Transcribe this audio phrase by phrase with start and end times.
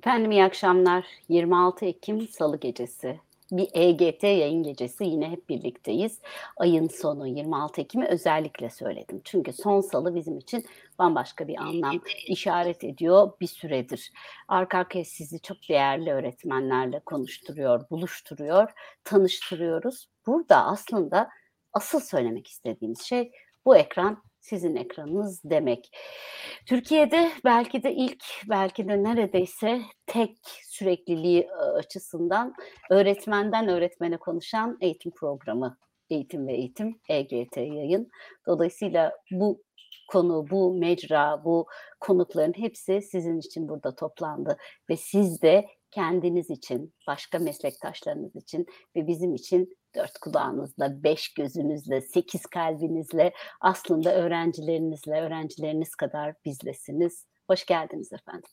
[0.00, 1.04] Efendim iyi akşamlar.
[1.28, 3.20] 26 Ekim Salı gecesi.
[3.52, 6.20] Bir EGT yayın gecesi yine hep birlikteyiz.
[6.56, 9.20] Ayın sonu 26 Ekim'i özellikle söyledim.
[9.24, 10.64] Çünkü son salı bizim için
[10.98, 14.12] bambaşka bir anlam işaret ediyor bir süredir.
[14.48, 18.70] Arka arkaya sizi çok değerli öğretmenlerle konuşturuyor, buluşturuyor,
[19.04, 20.08] tanıştırıyoruz.
[20.26, 21.28] Burada aslında
[21.72, 23.32] asıl söylemek istediğimiz şey
[23.64, 25.90] bu ekran sizin ekranınız demek.
[26.66, 32.54] Türkiye'de belki de ilk, belki de neredeyse tek sürekliliği açısından
[32.90, 35.76] öğretmenden öğretmene konuşan eğitim programı.
[36.10, 38.10] Eğitim ve Eğitim EGT yayın.
[38.46, 39.62] Dolayısıyla bu
[40.08, 41.66] konu, bu mecra, bu
[42.00, 44.56] konukların hepsi sizin için burada toplandı
[44.90, 52.00] ve siz de kendiniz için, başka meslektaşlarınız için ve bizim için dört kulağınızla, beş gözünüzle,
[52.00, 57.26] sekiz kalbinizle aslında öğrencilerinizle, öğrencileriniz kadar bizlesiniz.
[57.50, 58.50] Hoş geldiniz efendim.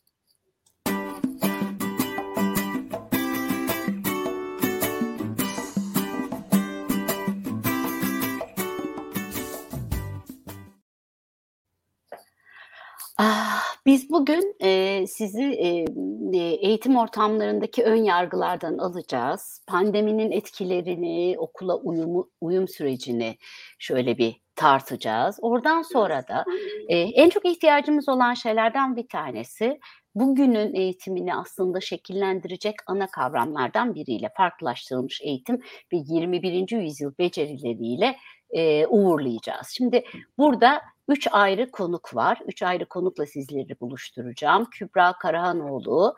[13.87, 19.61] Biz bugün e, sizi e, eğitim ortamlarındaki ön yargılardan alacağız.
[19.67, 23.37] Pandeminin etkilerini, okula uyumu, uyum sürecini
[23.79, 25.37] şöyle bir tartacağız.
[25.41, 26.45] Oradan sonra da
[26.87, 29.79] e, en çok ihtiyacımız olan şeylerden bir tanesi
[30.15, 35.55] bugünün eğitimini aslında şekillendirecek ana kavramlardan biriyle farklılaştırılmış eğitim
[35.93, 36.71] ve 21.
[36.71, 38.15] yüzyıl becerileriyle
[38.49, 39.67] e, uğurlayacağız.
[39.67, 40.03] Şimdi
[40.37, 42.39] burada üç ayrı konuk var.
[42.47, 44.65] Üç ayrı konukla sizleri buluşturacağım.
[44.65, 46.15] Kübra Karahanoğlu,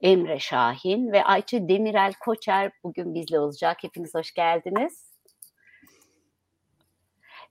[0.00, 3.76] Emre Şahin ve Ayça Demirel Koçer bugün bizle olacak.
[3.80, 5.10] Hepiniz hoş geldiniz.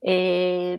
[0.06, 0.78] Ee,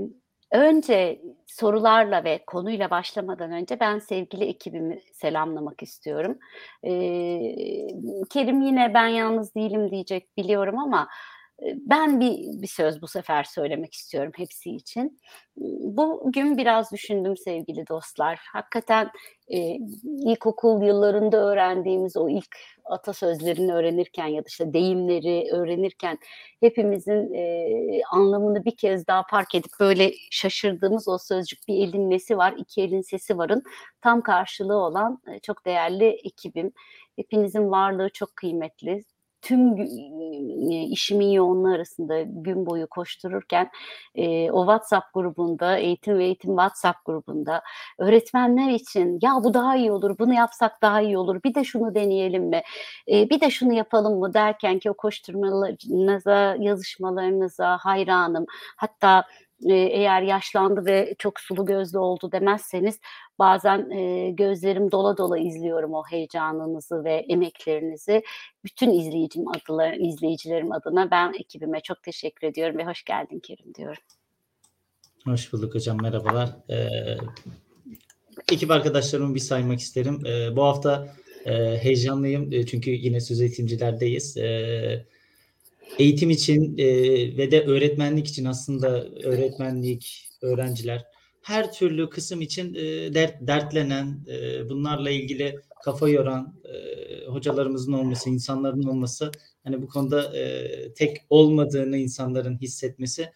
[0.52, 6.40] önce sorularla ve konuyla başlamadan önce ben sevgili ekibimi selamlamak istiyorum.
[6.84, 7.56] Ee,
[8.30, 11.08] Kerim yine ben yalnız değilim diyecek biliyorum ama
[11.62, 15.20] ben bir, bir söz bu sefer söylemek istiyorum hepsi için.
[15.82, 18.40] Bugün biraz düşündüm sevgili dostlar.
[18.54, 19.12] Hakikaten
[19.48, 26.18] e, ilkokul yıllarında öğrendiğimiz o ilk atasözlerini öğrenirken ya da işte deyimleri öğrenirken
[26.60, 32.38] hepimizin e, anlamını bir kez daha fark edip böyle şaşırdığımız o sözcük bir elin nesi
[32.38, 33.64] var, iki elin sesi varın
[34.02, 36.72] tam karşılığı olan çok değerli ekibim.
[37.16, 39.04] Hepinizin varlığı çok kıymetli
[39.42, 39.76] tüm
[40.92, 43.70] işimin yoğunluğu arasında gün boyu koştururken
[44.16, 47.62] e, o WhatsApp grubunda, eğitim ve eğitim WhatsApp grubunda
[48.00, 51.96] öğretmenler için ya bu daha iyi olur, bunu yapsak daha iyi olur, bir de şunu
[51.96, 52.62] deneyelim mi,
[53.12, 58.46] e, bir de şunu yapalım mı derken ki o koşturmalarınıza, yazışmalarınıza hayranım.
[58.78, 59.24] Hatta
[59.70, 63.00] eğer yaşlandı ve çok sulu gözlü oldu demezseniz
[63.40, 68.24] bazen e, gözlerim dola dola izliyorum o heyecanınızı ve emeklerinizi.
[68.66, 74.04] Bütün izleyicim adına, izleyicilerim adına ben ekibime çok teşekkür ediyorum ve hoş geldin Kerim diyorum.
[75.26, 76.50] Hoş bulduk hocam merhabalar.
[76.70, 76.88] Ee,
[78.52, 80.26] ekip arkadaşlarımı bir saymak isterim.
[80.26, 84.38] Ee, bu hafta e, heyecanlıyım çünkü yine söz eğitimcilerdeyiz.
[84.38, 85.06] Ee,
[86.00, 86.88] eğitim için e,
[87.38, 91.06] ve de öğretmenlik için aslında öğretmenlik, öğrenciler
[91.42, 98.30] her türlü kısım için e, dert, dertlenen, e, bunlarla ilgili kafa yoran e, hocalarımızın olması,
[98.30, 99.32] insanların olması,
[99.64, 103.30] hani bu konuda e, tek olmadığını insanların hissetmesi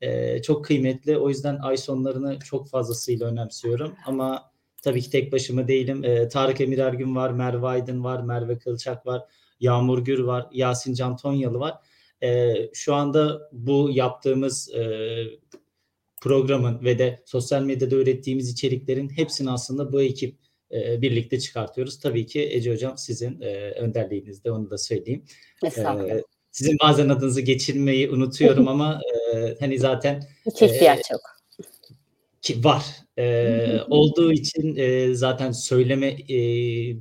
[0.00, 1.18] e, çok kıymetli.
[1.18, 3.94] O yüzden ay sonlarını çok fazlasıyla önemsiyorum.
[4.06, 4.50] Ama
[4.82, 6.04] tabii ki tek başıma değilim.
[6.04, 9.22] E, Tarık Emir Ergün var, Merve Aydın var, Merve Kılçak var,
[9.60, 11.74] Yağmur Gür var, Yasin Can Tonyalı var.
[12.22, 14.82] E, şu anda bu yaptığımız e,
[16.20, 20.36] programın ve de sosyal medyada ürettiğimiz içeriklerin hepsini aslında bu ekip
[20.72, 22.00] e, birlikte çıkartıyoruz.
[22.00, 25.24] Tabii ki Ece Hocam sizin e, önderliğinizde onu da söyleyeyim.
[25.64, 29.00] E, sizin bazen adınızı geçirmeyi unutuyorum ama
[29.34, 31.41] e, hani zaten hiç ihtiyaç e, yok.
[32.42, 32.84] Ki var.
[33.18, 36.36] E, olduğu için e, zaten söyleme e,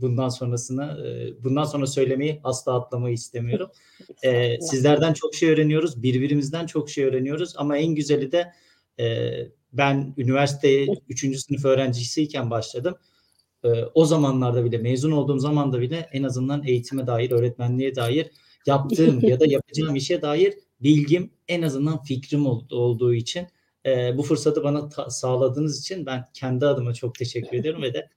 [0.02, 3.70] bundan sonrasına e, bundan sonra söylemeyi asla atlamayı istemiyorum.
[4.24, 8.52] E, sizlerden çok şey öğreniyoruz, birbirimizden çok şey öğreniyoruz ama en güzeli de
[9.00, 9.32] e,
[9.74, 11.38] ben üniversiteye 3.
[11.40, 12.96] sınıf öğrencisiyken başladım.
[13.64, 18.32] E, o zamanlarda bile mezun olduğum zamanda bile en azından eğitime dair, öğretmenliğe dair
[18.66, 23.48] yaptığım ya da yapacağım işe dair bilgim en azından fikrim olduğu için
[23.86, 28.10] e, bu fırsatı bana ta- sağladığınız için ben kendi adıma çok teşekkür ediyorum ve de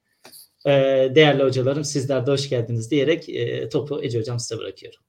[0.65, 0.71] e,
[1.15, 5.04] değerli hocalarım sizler de hoş geldiniz diyerek e, topu Ece Hocam size bırakıyorum.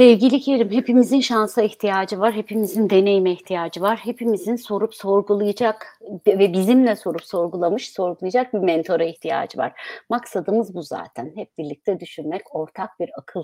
[0.00, 6.96] Sevgili Kerim, hepimizin şansa ihtiyacı var, hepimizin deneyime ihtiyacı var, hepimizin sorup sorgulayacak ve bizimle
[6.96, 9.72] sorup sorgulamış, sorgulayacak bir mentora ihtiyacı var.
[10.10, 11.32] Maksadımız bu zaten.
[11.36, 13.42] Hep birlikte düşünmek, ortak bir akıl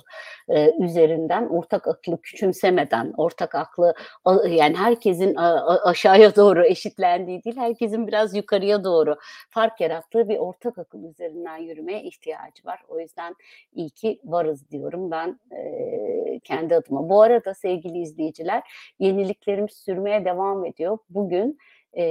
[0.48, 3.94] e, üzerinden, ortak aklı küçümsemeden, ortak aklı
[4.48, 5.34] yani herkesin
[5.84, 9.16] aşağıya doğru eşitlendiği değil, herkesin biraz yukarıya doğru
[9.50, 12.80] fark yarattığı bir ortak akıl üzerinden yürümeye ihtiyacı var.
[12.88, 13.34] O yüzden
[13.74, 15.40] iyi ki varız diyorum ben.
[15.52, 17.08] E, kendi adıma.
[17.08, 18.62] Bu arada sevgili izleyiciler
[18.98, 20.98] yeniliklerimiz sürmeye devam ediyor.
[21.10, 21.58] Bugün
[21.92, 22.02] e,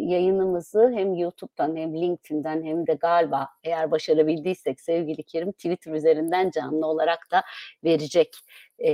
[0.00, 6.86] yayınımızı hem YouTube'dan hem LinkedIn'den hem de galiba eğer başarabildiysek sevgili Kerim Twitter üzerinden canlı
[6.86, 7.42] olarak da
[7.84, 8.36] verecek
[8.84, 8.92] e,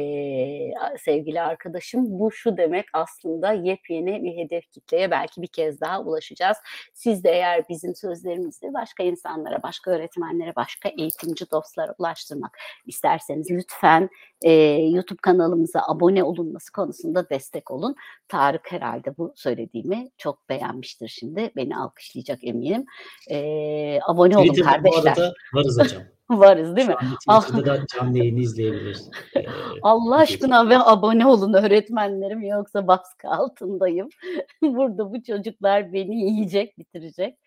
[1.04, 2.04] sevgili arkadaşım.
[2.08, 6.56] Bu şu demek aslında yepyeni bir hedef kitleye belki bir kez daha ulaşacağız.
[6.94, 14.08] Siz de eğer bizim sözlerimizi başka insanlara, başka öğretmenlere, başka eğitimci dostlara ulaştırmak isterseniz lütfen
[14.42, 17.96] e, YouTube kanalımıza abone olunması konusunda destek olun.
[18.28, 21.50] Tarık herhalde bu söylediğimi çok beğenmiştir şimdi.
[21.56, 22.84] Beni alkışlayacak eminim.
[23.30, 25.02] E, abone olun Twitter'da kardeşler.
[25.04, 26.02] bu arada varız hocam.
[26.30, 26.96] Varız değil mi?
[27.00, 29.10] Şu anda Twitter'da da canlı yayını izleyebiliriz.
[29.36, 29.44] Ee,
[29.82, 34.08] Allah aşkına ve abone olun öğretmenlerim yoksa baskı altındayım.
[34.62, 37.38] Burada bu çocuklar beni yiyecek, bitirecek.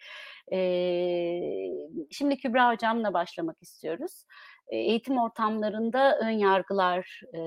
[0.51, 1.41] Ee,
[2.11, 4.25] şimdi Kübra hocamla başlamak istiyoruz.
[4.67, 7.39] Eğitim ortamlarında ön yargılar e,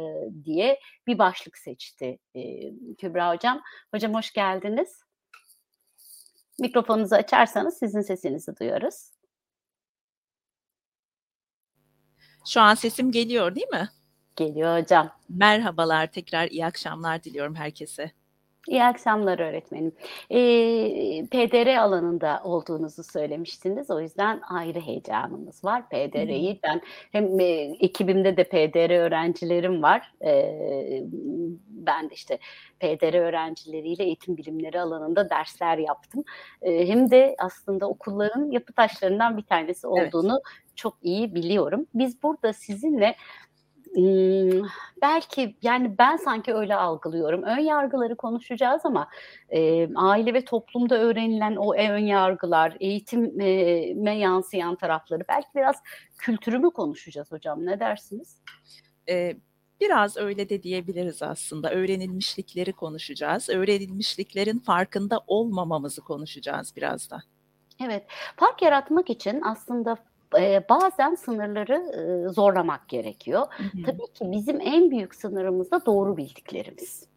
[0.45, 2.43] diye bir başlık seçti e,
[2.95, 3.61] Kübra hocam.
[3.95, 5.03] Hocam hoş geldiniz.
[6.61, 9.18] Mikrofonunuzu açarsanız sizin sesinizi duyarız.
[12.49, 13.89] Şu an sesim geliyor değil mi?
[14.37, 15.11] Geliyor hocam.
[15.29, 18.11] Merhabalar, tekrar iyi akşamlar diliyorum herkese.
[18.69, 19.93] İyi akşamlar öğretmenim.
[20.31, 20.39] E,
[21.27, 23.91] PDR alanında olduğunuzu söylemiştiniz.
[23.91, 25.89] O yüzden ayrı heyecanımız var.
[25.89, 26.81] PDR'yi ben
[27.13, 27.45] hem e,
[27.81, 30.13] ekibimde de PDR öğrencilerim var.
[30.25, 30.33] E,
[31.69, 32.39] ben de işte
[32.81, 36.25] PDR öğrencileriyle eğitim bilimleri alanında dersler yaptım.
[36.63, 40.77] E, hem de aslında okulların yapı taşlarından bir tanesi olduğunu evet.
[40.77, 41.87] çok iyi biliyorum.
[41.95, 43.15] Biz burada sizinle
[45.03, 47.43] belki yani ben sanki öyle algılıyorum.
[47.43, 49.09] Ön yargıları konuşacağız ama
[49.49, 55.77] e, aile ve toplumda öğrenilen o ön yargılar, eğitime yansıyan tarafları belki biraz
[56.19, 57.67] kültürümü konuşacağız hocam.
[57.67, 58.43] Ne dersiniz?
[59.09, 59.37] Ee,
[59.81, 61.71] biraz öyle de diyebiliriz aslında.
[61.71, 63.49] Öğrenilmişlikleri konuşacağız.
[63.49, 67.23] Öğrenilmişliklerin farkında olmamamızı konuşacağız biraz da.
[67.85, 68.07] Evet,
[68.37, 69.97] fark yaratmak için aslında
[70.39, 73.47] e, bazen sınırları e, zorlamak gerekiyor.
[73.57, 73.83] Hı hı.
[73.87, 77.09] Tabii ki bizim en büyük sınırımız da doğru bildiklerimiz.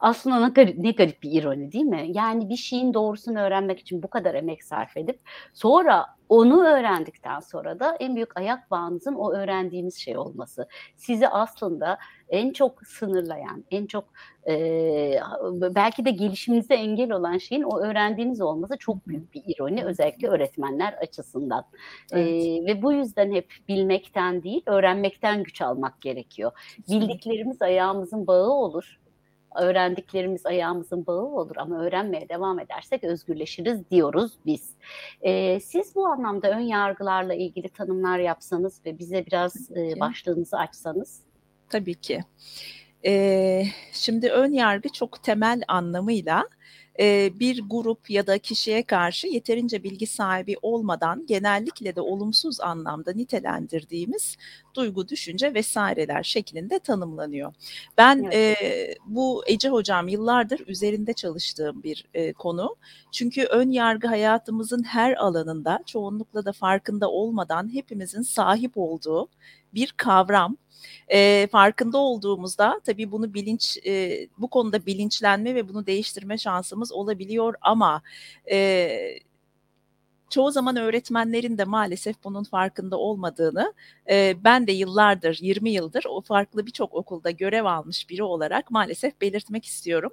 [0.00, 2.06] Aslında ne garip, ne garip bir ironi değil mi?
[2.08, 5.20] Yani bir şeyin doğrusunu öğrenmek için bu kadar emek sarf edip
[5.54, 10.68] sonra onu öğrendikten sonra da en büyük ayak bağınızın o öğrendiğiniz şey olması.
[10.96, 11.98] Sizi aslında
[12.30, 14.04] en çok sınırlayan, en çok
[14.48, 14.54] e,
[15.52, 20.92] belki de gelişiminize engel olan şeyin o öğrendiğiniz olması çok büyük bir ironi özellikle öğretmenler
[20.92, 21.64] açısından.
[22.12, 22.44] Evet.
[22.46, 26.52] E, ve bu yüzden hep bilmekten değil öğrenmekten güç almak gerekiyor.
[26.88, 29.00] Bildiklerimiz ayağımızın bağı olur
[29.56, 34.74] öğrendiklerimiz ayağımızın bağı olur ama öğrenmeye devam edersek özgürleşiriz diyoruz biz.
[35.20, 41.29] E, siz bu anlamda ön yargılarla ilgili tanımlar yapsanız ve bize biraz e, başlığınızı açsanız.
[41.70, 42.20] Tabii ki.
[43.04, 46.48] Ee, şimdi ön yargı çok temel anlamıyla
[47.40, 54.36] bir grup ya da kişiye karşı yeterince bilgi sahibi olmadan genellikle de olumsuz anlamda nitelendirdiğimiz
[54.74, 57.54] duygu, düşünce vesaireler şeklinde tanımlanıyor.
[57.98, 58.62] Ben evet.
[58.62, 62.76] e, bu Ece Hocam yıllardır üzerinde çalıştığım bir e, konu.
[63.12, 69.28] Çünkü ön yargı hayatımızın her alanında çoğunlukla da farkında olmadan hepimizin sahip olduğu
[69.74, 70.56] bir kavram
[71.08, 77.54] e, farkında olduğumuzda tabii bunu bilinç e, bu konuda bilinçlenme ve bunu değiştirme şansımız olabiliyor
[77.60, 78.02] ama
[78.50, 79.20] e,
[80.30, 83.74] çoğu zaman öğretmenlerin de maalesef bunun farkında olmadığını
[84.10, 89.20] e, ben de yıllardır 20 yıldır o farklı birçok okulda görev almış biri olarak maalesef
[89.20, 90.12] belirtmek istiyorum.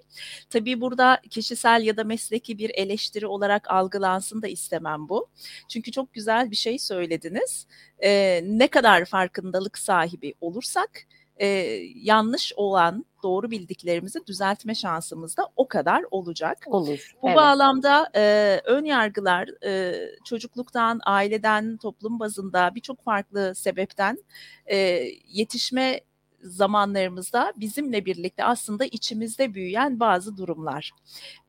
[0.49, 5.27] Tabii burada kişisel ya da mesleki bir eleştiri olarak algılansın da istemem bu.
[5.67, 7.67] Çünkü çok güzel bir şey söylediniz.
[8.03, 11.07] E, ne kadar farkındalık sahibi olursak
[11.39, 11.47] e,
[11.95, 16.57] yanlış olan doğru bildiklerimizi düzeltme şansımız da o kadar olacak.
[16.65, 17.11] Olur.
[17.21, 17.37] Bu evet.
[17.37, 24.17] bağlamda e, ön yargılar e, çocukluktan, aileden, toplum bazında birçok farklı sebepten
[24.65, 24.77] e,
[25.27, 25.99] yetişme
[26.41, 30.91] zamanlarımızda bizimle birlikte aslında içimizde büyüyen bazı durumlar.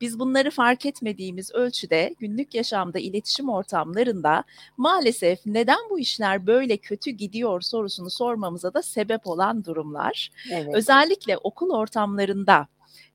[0.01, 4.43] Biz bunları fark etmediğimiz ölçüde günlük yaşamda iletişim ortamlarında
[4.77, 10.31] maalesef neden bu işler böyle kötü gidiyor sorusunu sormamıza da sebep olan durumlar.
[10.51, 10.75] Evet.
[10.75, 12.67] Özellikle okul ortamlarında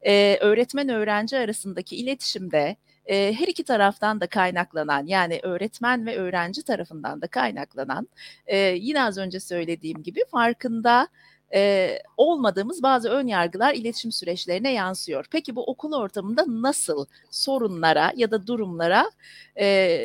[0.02, 2.76] e, öğretmen öğrenci arasındaki iletişimde
[3.06, 8.08] e, her iki taraftan da kaynaklanan yani öğretmen ve öğrenci tarafından da kaynaklanan
[8.46, 11.08] e, yine az önce söylediğim gibi farkında
[11.54, 15.26] e, olmadığımız bazı ön yargılar iletişim süreçlerine yansıyor.
[15.30, 19.10] Peki bu okul ortamında nasıl sorunlara ya da durumlara
[19.60, 19.98] e,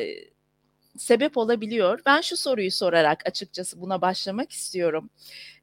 [0.98, 2.00] sebep olabiliyor?
[2.06, 5.10] Ben şu soruyu sorarak açıkçası buna başlamak istiyorum.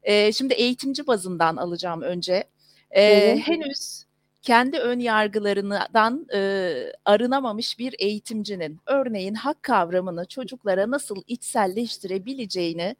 [0.02, 2.44] E, şimdi eğitimci bazından alacağım önce.
[2.90, 3.38] E, Evet.
[3.48, 4.04] henüz
[4.42, 6.72] kendi ön yargılarından e,
[7.04, 12.96] arınamamış bir eğitimcinin örneğin hak kavramını çocuklara nasıl içselleştirebileceğini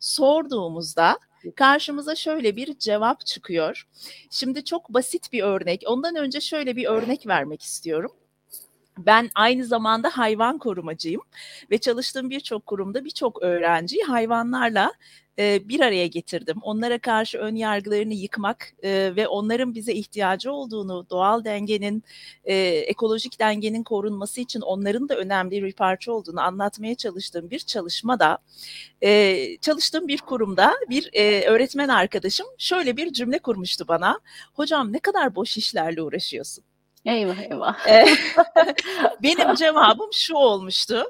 [0.00, 1.18] sorduğumuzda
[1.56, 3.88] karşımıza şöyle bir cevap çıkıyor.
[4.30, 5.82] Şimdi çok basit bir örnek.
[5.86, 8.12] Ondan önce şöyle bir örnek vermek istiyorum.
[8.98, 11.22] Ben aynı zamanda hayvan korumacıyım
[11.70, 14.92] ve çalıştığım birçok kurumda birçok öğrenciyi hayvanlarla
[15.38, 16.56] e, bir araya getirdim.
[16.62, 22.04] Onlara karşı ön yargılarını yıkmak e, ve onların bize ihtiyacı olduğunu, doğal dengenin,
[22.44, 28.38] e, ekolojik dengenin korunması için onların da önemli bir parça olduğunu anlatmaya çalıştığım bir çalışmada,
[29.02, 34.20] e, çalıştığım bir kurumda bir e, öğretmen arkadaşım şöyle bir cümle kurmuştu bana.
[34.54, 36.64] Hocam ne kadar boş işlerle uğraşıyorsun?
[37.04, 37.86] Eyvah eyvah.
[39.22, 41.04] Benim cevabım şu olmuştu.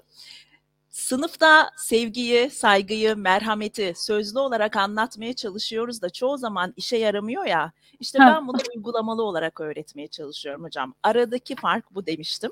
[0.91, 7.73] Sınıfta sevgiyi, saygıyı, merhameti sözlü olarak anlatmaya çalışıyoruz da çoğu zaman işe yaramıyor ya.
[8.01, 10.95] İşte ben bunu uygulamalı olarak öğretmeye çalışıyorum hocam.
[11.03, 12.51] Aradaki fark bu demiştim.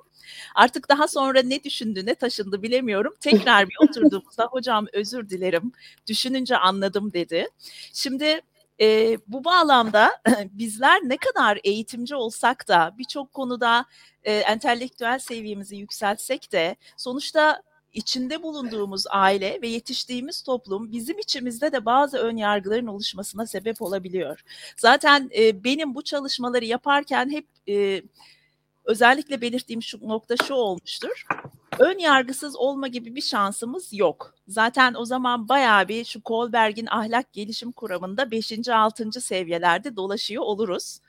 [0.54, 3.14] Artık daha sonra ne düşündü, ne taşındı bilemiyorum.
[3.20, 5.73] Tekrar bir oturduğumuzda hocam özür dilerim.
[6.06, 7.49] Düşününce anladım dedi.
[7.92, 8.40] Şimdi
[8.80, 10.10] e, bu bağlamda
[10.52, 13.84] bizler ne kadar eğitimci olsak da birçok konuda
[14.25, 21.84] e, entelektüel seviyemizi yükseltsek de sonuçta içinde bulunduğumuz aile ve yetiştiğimiz toplum bizim içimizde de
[21.84, 24.44] bazı ön yargıların oluşmasına sebep olabiliyor.
[24.76, 28.02] Zaten e, benim bu çalışmaları yaparken hep e,
[28.84, 31.26] özellikle belirttiğim şu nokta şu olmuştur.
[31.78, 34.34] Ön yargısız olma gibi bir şansımız yok.
[34.48, 38.68] Zaten o zaman bayağı bir şu Kohlberg'in ahlak gelişim kuramında 5.
[38.68, 39.20] 6.
[39.20, 41.00] seviyelerde dolaşıyor oluruz.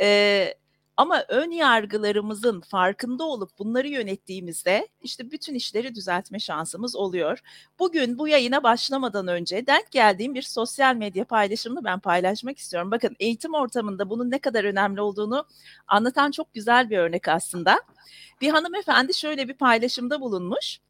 [0.00, 0.54] Ee,
[0.98, 7.38] ama ön yargılarımızın farkında olup bunları yönettiğimizde işte bütün işleri düzeltme şansımız oluyor.
[7.78, 12.90] Bugün bu yayına başlamadan önce denk geldiğim bir sosyal medya paylaşımını ben paylaşmak istiyorum.
[12.90, 15.44] Bakın eğitim ortamında bunun ne kadar önemli olduğunu
[15.88, 17.80] anlatan çok güzel bir örnek aslında.
[18.40, 20.80] Bir hanımefendi şöyle bir paylaşımda bulunmuş.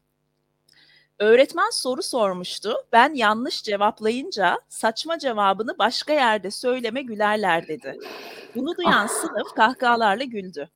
[1.19, 2.73] Öğretmen soru sormuştu.
[2.91, 7.99] Ben yanlış cevaplayınca saçma cevabını başka yerde söyleme gülerler dedi.
[8.55, 10.69] Bunu duyan sınıf kahkahalarla güldü.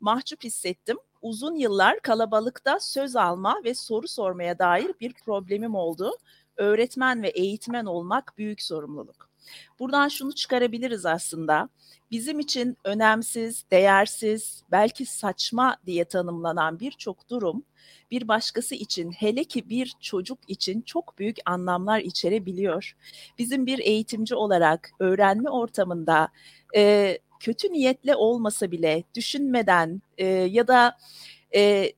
[0.00, 0.98] Mahcup hissettim.
[1.22, 6.12] Uzun yıllar kalabalıkta söz alma ve soru sormaya dair bir problemim oldu.
[6.56, 9.29] Öğretmen ve eğitmen olmak büyük sorumluluk.
[9.78, 11.68] Buradan şunu çıkarabiliriz aslında.
[12.10, 17.64] Bizim için önemsiz, değersiz, belki saçma diye tanımlanan birçok durum
[18.10, 22.96] bir başkası için hele ki bir çocuk için çok büyük anlamlar içerebiliyor.
[23.38, 26.28] Bizim bir eğitimci olarak öğrenme ortamında
[26.76, 30.96] e, kötü niyetle olmasa bile düşünmeden e, ya da
[31.54, 31.92] e,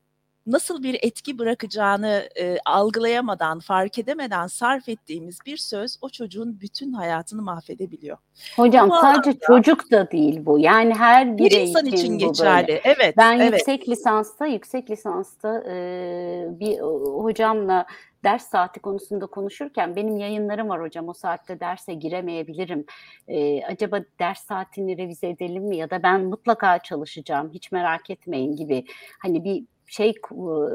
[0.46, 6.92] nasıl bir etki bırakacağını e, algılayamadan, fark edemeden sarf ettiğimiz bir söz o çocuğun bütün
[6.92, 8.16] hayatını mahvedebiliyor.
[8.56, 10.58] Hocam Bu sadece alanda- çocuk da değil bu.
[10.58, 12.26] Yani her Bir birey insan için böyle.
[12.26, 12.80] geçerli.
[12.84, 13.16] Evet.
[13.16, 13.52] Ben evet.
[13.52, 17.86] yüksek lisansta, yüksek lisansta e, bir o- hocamla
[18.24, 22.84] ders saati konusunda konuşurken benim yayınlarım var hocam o saatte derse giremeyebilirim.
[23.28, 28.56] E, acaba ders saatini revize edelim mi ya da ben mutlaka çalışacağım hiç merak etmeyin
[28.56, 28.84] gibi
[29.22, 30.14] hani bir şey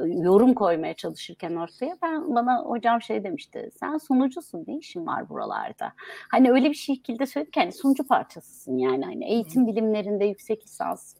[0.05, 5.93] yorum koymaya çalışırken ortaya ben bana hocam şey demişti sen sunucusun ne işin var buralarda?
[6.31, 11.15] Hani öyle bir şekilde söyledik hani sunucu parçasısın yani hani eğitim bilimlerinde yüksek lisans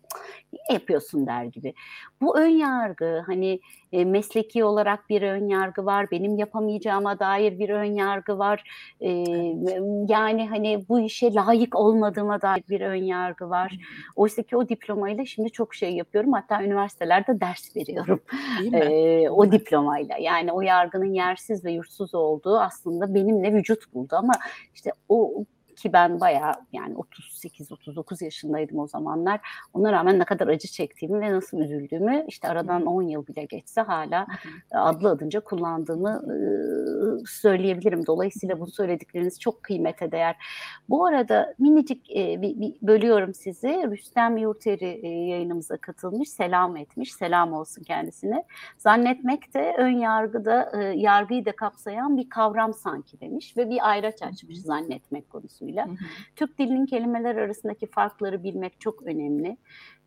[0.53, 1.27] ne yapıyorsun?
[1.27, 1.73] der gibi.
[2.21, 3.59] Bu ön yargı hani
[3.91, 8.63] e, mesleki olarak bir ön yargı var, benim yapamayacağıma dair bir ön yargı var.
[9.01, 9.09] E,
[10.07, 13.77] yani hani bu işe layık olmadığıma dair bir ön yargı var.
[14.15, 16.33] Oysa ki o diplomayla şimdi çok şey yapıyorum.
[16.33, 18.19] Hatta üniversitelerde ders veriyorum.
[18.73, 20.17] E, o diplomayla.
[20.17, 24.33] Yani o yargının yersiz ve yurtsuz olduğu aslında benimle vücut buldu ama
[24.73, 25.45] işte o
[25.77, 29.39] ki ben bayağı yani 38-39 yaşındaydım o zamanlar.
[29.73, 33.81] Ona rağmen ne kadar acı çektiğimi ve nasıl üzüldüğümü işte aradan 10 yıl bile geçse
[33.81, 34.27] hala
[34.71, 36.21] adlı adınca kullandığımı
[37.27, 38.05] söyleyebilirim.
[38.05, 40.35] Dolayısıyla bu söyledikleriniz çok kıymete değer.
[40.89, 43.67] Bu arada minicik bir, bir bölüyorum sizi.
[43.67, 47.13] Rüstem Yurteri yayınımıza katılmış, selam etmiş.
[47.13, 48.43] Selam olsun kendisine.
[48.77, 54.61] Zannetmek de ön yargıda yargıyı da kapsayan bir kavram sanki demiş ve bir ayraç açmış
[54.61, 55.29] zannetmek
[55.75, 55.95] Hı hı.
[56.35, 59.57] Türk dilinin kelimeler arasındaki farkları bilmek çok önemli.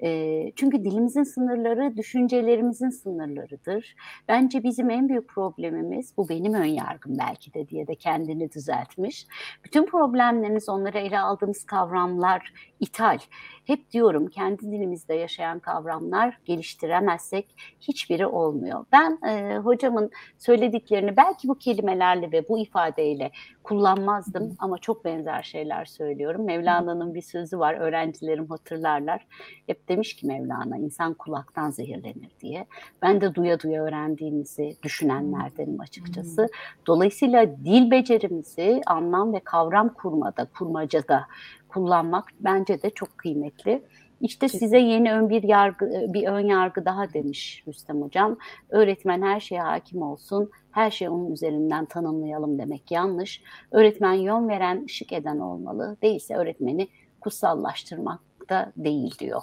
[0.02, 3.95] E, çünkü dilimizin sınırları düşüncelerimizin sınırlarıdır.
[4.29, 9.26] Bence bizim en büyük problemimiz, bu benim ön yargım belki de diye de kendini düzeltmiş.
[9.64, 13.18] Bütün problemlerimiz onları ele aldığımız kavramlar ithal.
[13.64, 18.84] Hep diyorum kendi dilimizde yaşayan kavramlar geliştiremezsek hiçbiri olmuyor.
[18.92, 23.30] Ben e, hocamın söylediklerini belki bu kelimelerle ve bu ifadeyle
[23.62, 26.44] kullanmazdım ama çok benzer şeyler söylüyorum.
[26.44, 29.26] Mevlana'nın bir sözü var, öğrencilerim hatırlarlar.
[29.66, 32.66] Hep demiş ki Mevlana, insan kulaktan zehirlenir diye.
[33.02, 36.49] Ben de duya duya öğrendiğimizi düşünenlerdenim açıkçası.
[36.87, 41.26] Dolayısıyla dil becerimizi anlam ve kavram kurmada, kurmacada
[41.73, 43.83] kullanmak bence de çok kıymetli.
[44.21, 48.37] İşte size yeni ön bir yargı bir ön yargı daha demiş Rüstem hocam.
[48.69, 50.50] Öğretmen her şeye hakim olsun.
[50.71, 53.43] Her şeyi onun üzerinden tanımlayalım demek yanlış.
[53.71, 55.97] Öğretmen yön veren, ışık eden olmalı.
[56.03, 56.89] Değilse öğretmeni
[57.21, 59.43] kutsallaştırmak da değil diyor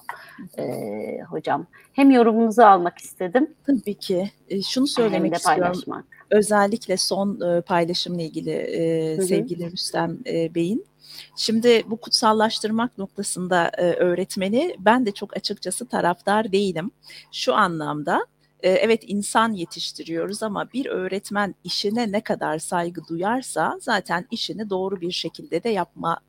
[0.58, 1.66] ee, hocam.
[1.94, 3.54] Hem yorumunuzu almak istedim.
[3.68, 4.32] Tabii ki.
[4.50, 6.04] E, şunu söylemek hem de istiyorum.
[6.32, 9.26] Özellikle son e, paylaşımla ilgili e, hı hı.
[9.26, 10.86] sevgili Rüstem e, Bey'in
[11.36, 16.92] Şimdi bu kutsallaştırmak noktasında e, öğretmeni ben de çok açıkçası taraftar değilim.
[17.32, 18.26] Şu anlamda
[18.64, 25.12] evet insan yetiştiriyoruz ama bir öğretmen işine ne kadar saygı duyarsa zaten işini doğru bir
[25.12, 26.20] şekilde de yapma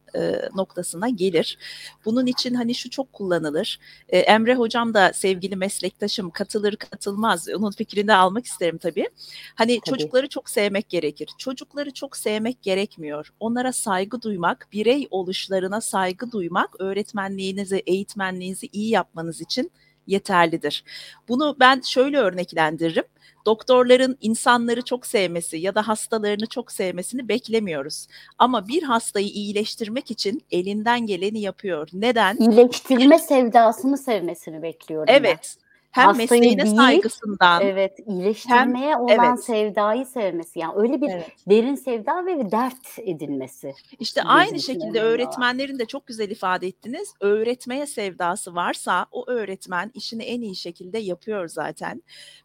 [0.54, 1.58] noktasına gelir.
[2.04, 3.80] Bunun için hani şu çok kullanılır.
[4.08, 7.48] Emre hocam da sevgili meslektaşım katılır katılmaz.
[7.48, 9.08] Onun fikrini almak isterim tabii.
[9.54, 9.90] Hani tabii.
[9.90, 11.30] çocukları çok sevmek gerekir.
[11.38, 13.32] Çocukları çok sevmek gerekmiyor.
[13.40, 19.70] Onlara saygı duymak, birey oluşlarına saygı duymak öğretmenliğinizi, eğitmenliğinizi iyi yapmanız için
[20.08, 20.84] yeterlidir.
[21.28, 23.04] Bunu ben şöyle örneklendiririm.
[23.46, 28.06] Doktorların insanları çok sevmesi ya da hastalarını çok sevmesini beklemiyoruz.
[28.38, 31.88] Ama bir hastayı iyileştirmek için elinden geleni yapıyor.
[31.92, 32.36] Neden?
[32.36, 35.06] İyileştirme sevdasını sevmesini bekliyorum.
[35.08, 35.56] Evet.
[35.56, 37.62] Ben hem Hastayı mesleğine değil, saygısından.
[37.62, 39.44] Evet, iyileştirmeye hem, olan evet.
[39.44, 40.58] sevdayı sevmesi.
[40.58, 41.32] Yani öyle bir evet.
[41.48, 43.74] derin sevda ve dert edinmesi.
[44.00, 47.14] İşte aynı şekilde öğretmenlerin de çok güzel ifade ettiniz.
[47.20, 52.02] Öğretmeye sevdası varsa o öğretmen işini en iyi şekilde yapıyor zaten.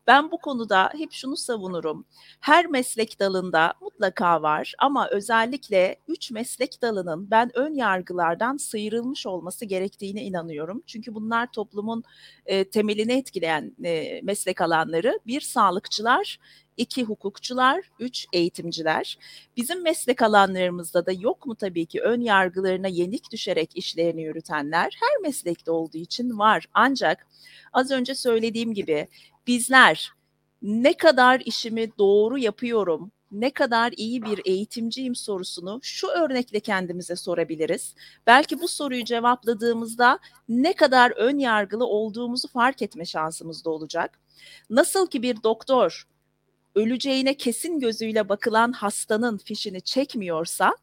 [0.08, 2.06] Ben bu konuda hep şunu savunurum.
[2.40, 9.66] Her meslek dalında mutlaka var ama özellikle üç meslek dalının ben ön yargılardan sıyrılmış olması
[9.66, 10.84] gerektiğine inanıyorum.
[10.88, 12.04] Çünkü bunlar toplumun
[12.46, 15.20] e, temelini etkileyen e, meslek alanları.
[15.28, 16.40] Bir sağlıkçılar,
[16.78, 19.18] iki hukukçular, üç eğitimciler.
[19.58, 24.98] Bizim meslek alanlarımızda da yok mu tabii ki ön yargılarına yenik düşerek işlerini yürütenler?
[25.02, 26.66] Her meslekte olduğu için var.
[26.74, 27.28] Ancak
[27.74, 29.08] az önce söylediğim gibi
[29.48, 30.12] bizler
[30.62, 37.96] ne kadar işimi doğru yapıyorum, ne kadar iyi bir eğitimciyim sorusunu şu örnekle kendimize sorabiliriz.
[38.28, 40.20] Belki bu soruyu cevapladığımızda
[40.50, 44.20] ne kadar ön yargılı olduğumuzu fark etme şansımız da olacak.
[44.70, 46.08] Nasıl ki bir doktor
[46.76, 50.76] öleceğine kesin gözüyle bakılan hastanın fişini çekmiyorsa,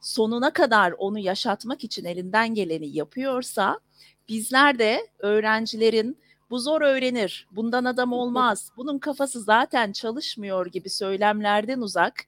[0.00, 3.80] sonuna kadar onu yaşatmak için elinden geleni yapıyorsa,
[4.28, 6.18] bizler de öğrencilerin
[6.54, 12.26] bu zor öğrenir, bundan adam olmaz, bunun kafası zaten çalışmıyor gibi söylemlerden uzak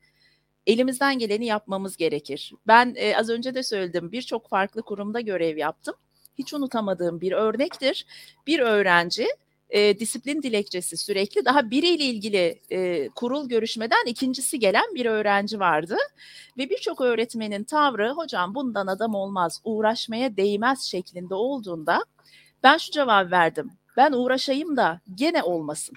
[0.67, 2.53] elimizden geleni yapmamız gerekir.
[2.67, 5.95] Ben e, az önce de söyledim birçok farklı kurumda görev yaptım.
[6.39, 8.07] Hiç unutamadığım bir örnektir.
[8.47, 9.27] Bir öğrenci
[9.71, 15.97] e, disiplin dilekçesi sürekli daha biriyle ilgili e, kurul görüşmeden ikincisi gelen bir öğrenci vardı.
[16.59, 22.05] Ve birçok öğretmenin tavrı hocam bundan adam olmaz, uğraşmaya değmez şeklinde olduğunda
[22.63, 25.97] ben şu cevap verdim ben uğraşayım da gene olmasın.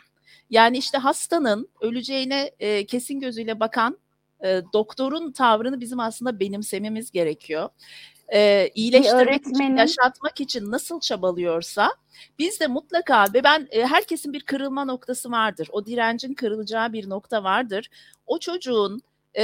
[0.50, 3.98] Yani işte hastanın öleceğine e, kesin gözüyle bakan
[4.44, 7.70] e, doktorun tavrını bizim aslında benimsememiz gerekiyor.
[8.34, 11.96] E, iyileştirmek için, yaşatmak için nasıl çabalıyorsa
[12.40, 15.70] biz de mutlaka ve ben e, herkesin bir kırılma noktası vardır.
[15.72, 17.90] O direncin kırılacağı bir nokta vardır.
[18.28, 19.02] O çocuğun
[19.38, 19.44] e,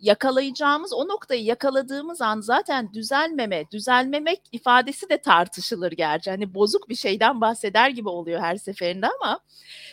[0.00, 6.30] yakalayacağımız o noktayı yakaladığımız an zaten düzelmeme, düzelmemek ifadesi de tartışılır gerçi.
[6.30, 9.40] Hani bozuk bir şeyden bahseder gibi oluyor her seferinde ama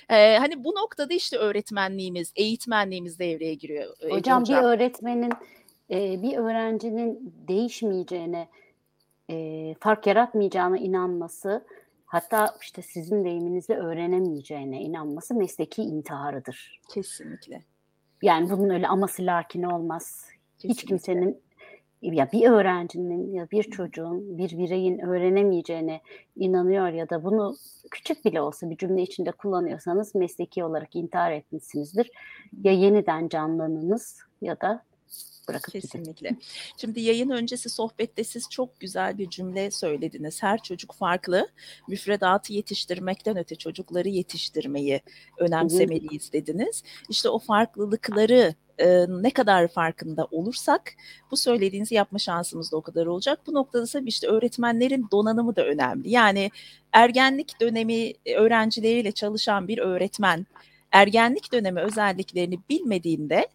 [0.09, 3.95] e, hani bu noktada işte öğretmenliğimiz, eğitmenliğimiz devreye giriyor.
[4.09, 5.31] Hocam, hocam bir öğretmenin
[5.89, 8.47] eee, bir öğrencinin değişmeyeceğine,
[9.29, 11.65] eee, fark yaratmayacağına inanması,
[12.05, 16.79] hatta, işte, sizin deyiminizle öğrenemeyeceğine inanması mesleki intiharıdır.
[16.93, 17.61] Kesinlikle.
[18.25, 20.25] Yani, bunun öyle aması lakini olmaz.
[20.57, 20.87] Hiç Kesinlikle.
[20.87, 21.41] kimsenin,
[22.01, 26.01] ya, bir öğrencinin ya bir çocuğun, bir bireyin öğrenemeyeceğine
[26.35, 27.55] inanıyor ya da bunu
[27.91, 32.11] küçük bile olsa bir cümle içinde kullanıyorsanız mesleki olarak intihar etmişsinizdir.
[32.63, 34.83] Ya yeniden canlanınız ya da
[35.47, 35.87] bırakıp gidin.
[35.87, 36.35] Kesinlikle.
[36.77, 40.43] Şimdi yayın öncesi sohbette siz çok güzel bir cümle söylediniz.
[40.43, 41.47] Her çocuk farklı.
[41.87, 45.01] Müfredatı yetiştirmekten öte çocukları yetiştirmeyi
[45.37, 46.83] önemsemeliyiz dediniz.
[47.09, 50.93] İşte o farklılıkları e, ne kadar farkında olursak
[51.31, 53.39] bu söylediğinizi yapma şansımız da o kadar olacak.
[53.47, 56.09] Bu noktada tabii işte öğretmenlerin donanımı da önemli.
[56.09, 56.51] Yani
[56.91, 60.45] ergenlik dönemi öğrencileriyle çalışan bir öğretmen
[60.91, 63.47] ergenlik dönemi özelliklerini bilmediğinde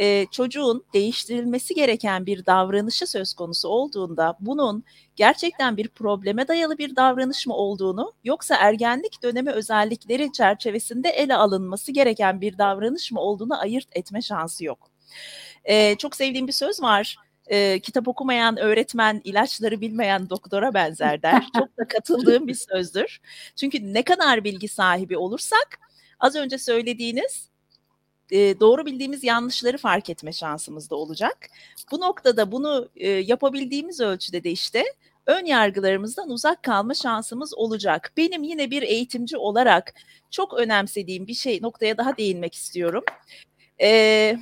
[0.00, 4.84] e, çocuğun değiştirilmesi gereken bir davranışı söz konusu olduğunda bunun
[5.16, 11.92] gerçekten bir probleme dayalı bir davranış mı olduğunu yoksa ergenlik dönemi özellikleri çerçevesinde ele alınması
[11.92, 14.90] gereken bir davranış mı olduğunu ayırt etme şansı yok.
[15.64, 17.16] E, çok sevdiğim bir söz var.
[17.46, 21.46] E, kitap okumayan öğretmen ilaçları bilmeyen doktora benzer der.
[21.58, 23.20] Çok da katıldığım bir sözdür.
[23.56, 25.78] Çünkü ne kadar bilgi sahibi olursak
[26.20, 27.49] az önce söylediğiniz
[28.30, 31.50] e, doğru bildiğimiz yanlışları fark etme şansımız da olacak.
[31.92, 34.84] Bu noktada bunu e, yapabildiğimiz ölçüde de işte
[35.26, 38.12] ön yargılarımızdan uzak kalma şansımız olacak.
[38.16, 39.94] Benim yine bir eğitimci olarak
[40.30, 43.04] çok önemsediğim bir şey noktaya daha değinmek istiyorum.
[43.80, 44.38] Ee,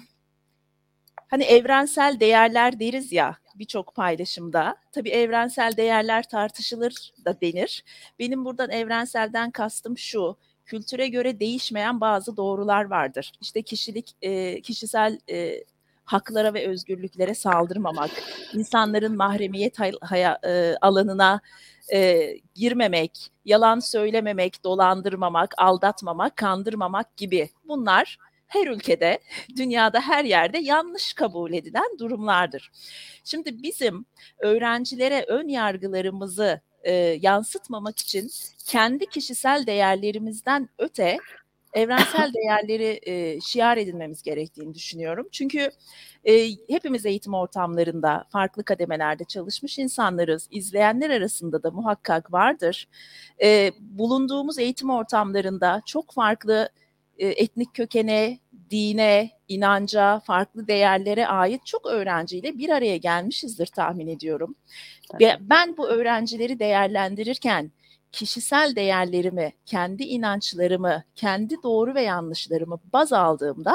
[1.30, 4.76] hani evrensel değerler deriz ya birçok paylaşımda.
[4.92, 7.84] Tabii evrensel değerler tartışılır da denir.
[8.18, 10.36] Benim buradan evrenselden kastım şu
[10.68, 13.32] kültüre göre değişmeyen bazı doğrular vardır.
[13.40, 15.64] İşte kişilik, e, kişisel e,
[16.04, 18.10] haklara ve özgürlüklere saldırmamak,
[18.54, 21.40] insanların mahremiyet haya, e, alanına
[21.92, 29.18] e, girmemek, yalan söylememek, dolandırmamak, aldatmamak, kandırmamak gibi bunlar her ülkede,
[29.56, 32.70] dünyada her yerde yanlış kabul edilen durumlardır.
[33.24, 34.06] Şimdi bizim
[34.38, 38.30] öğrencilere ön yargılarımızı e, yansıtmamak için
[38.66, 41.18] kendi kişisel değerlerimizden öte
[41.72, 45.28] evrensel değerleri e, şiar edinmemiz gerektiğini düşünüyorum.
[45.32, 45.70] Çünkü
[46.24, 50.48] e, hepimiz eğitim ortamlarında farklı kademelerde çalışmış insanlarız.
[50.50, 52.88] İzleyenler arasında da muhakkak vardır.
[53.42, 56.68] E, bulunduğumuz eğitim ortamlarında çok farklı
[57.18, 58.38] e, etnik kökene,
[58.70, 64.54] dine, inanca, farklı değerlere ait çok öğrenciyle bir araya gelmişizdir tahmin ediyorum.
[65.20, 67.72] Ve ben bu öğrencileri değerlendirirken
[68.12, 73.74] kişisel değerlerimi, kendi inançlarımı, kendi doğru ve yanlışlarımı baz aldığımda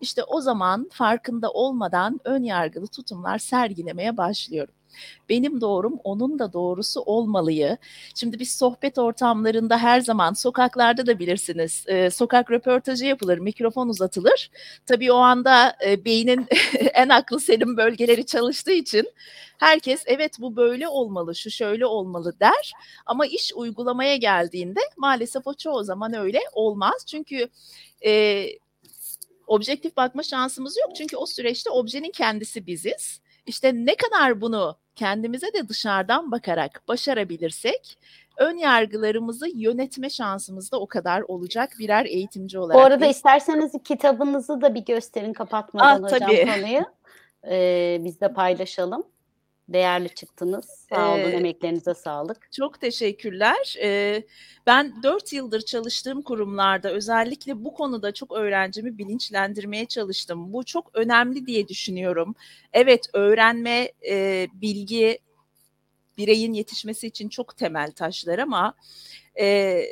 [0.00, 4.74] işte o zaman farkında olmadan ön yargılı tutumlar sergilemeye başlıyorum
[5.28, 7.76] benim doğrum onun da doğrusu olmalıyı.
[8.14, 14.50] Şimdi biz sohbet ortamlarında her zaman sokaklarda da bilirsiniz e, sokak röportajı yapılır, mikrofon uzatılır.
[14.86, 16.46] Tabii o anda e, beynin
[16.94, 19.08] en aklı selim bölgeleri çalıştığı için
[19.58, 22.72] herkes evet bu böyle olmalı, şu şöyle olmalı der.
[23.06, 27.04] Ama iş uygulamaya geldiğinde maalesef o çoğu zaman öyle olmaz.
[27.06, 27.48] Çünkü
[28.06, 28.44] e,
[29.46, 30.96] objektif bakma şansımız yok.
[30.96, 33.20] Çünkü o süreçte objenin kendisi biziz.
[33.46, 37.98] İşte ne kadar bunu kendimize de dışarıdan bakarak başarabilirsek
[38.36, 42.82] ön yargılarımızı yönetme şansımız da o kadar olacak birer eğitimci olarak.
[42.82, 46.46] Bu arada isterseniz kitabınızı da bir gösterin kapatmadan ah, hocam tabii.
[46.46, 46.84] konuyu.
[47.50, 49.04] Ee, biz de paylaşalım.
[49.68, 50.86] Değerli çıktınız.
[50.88, 52.52] Sağ olun, ee, emeklerinize sağlık.
[52.52, 53.76] Çok teşekkürler.
[53.82, 54.22] Ee,
[54.66, 60.52] ben dört yıldır çalıştığım kurumlarda özellikle bu konuda çok öğrencimi bilinçlendirmeye çalıştım.
[60.52, 62.34] Bu çok önemli diye düşünüyorum.
[62.72, 65.18] Evet, öğrenme, e, bilgi
[66.18, 68.74] bireyin yetişmesi için çok temel taşlar ama...
[69.40, 69.82] E,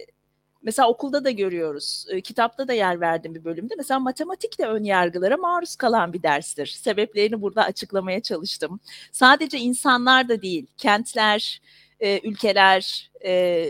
[0.63, 2.07] Mesela okulda da görüyoruz.
[2.11, 3.75] E, kitapta da yer verdim bir bölümde.
[3.77, 6.67] Mesela matematik de ön yargılara maruz kalan bir derstir.
[6.67, 8.81] Sebeplerini burada açıklamaya çalıştım.
[9.13, 11.61] Sadece insanlar da değil, kentler,
[12.01, 13.65] e, ülkeler, e,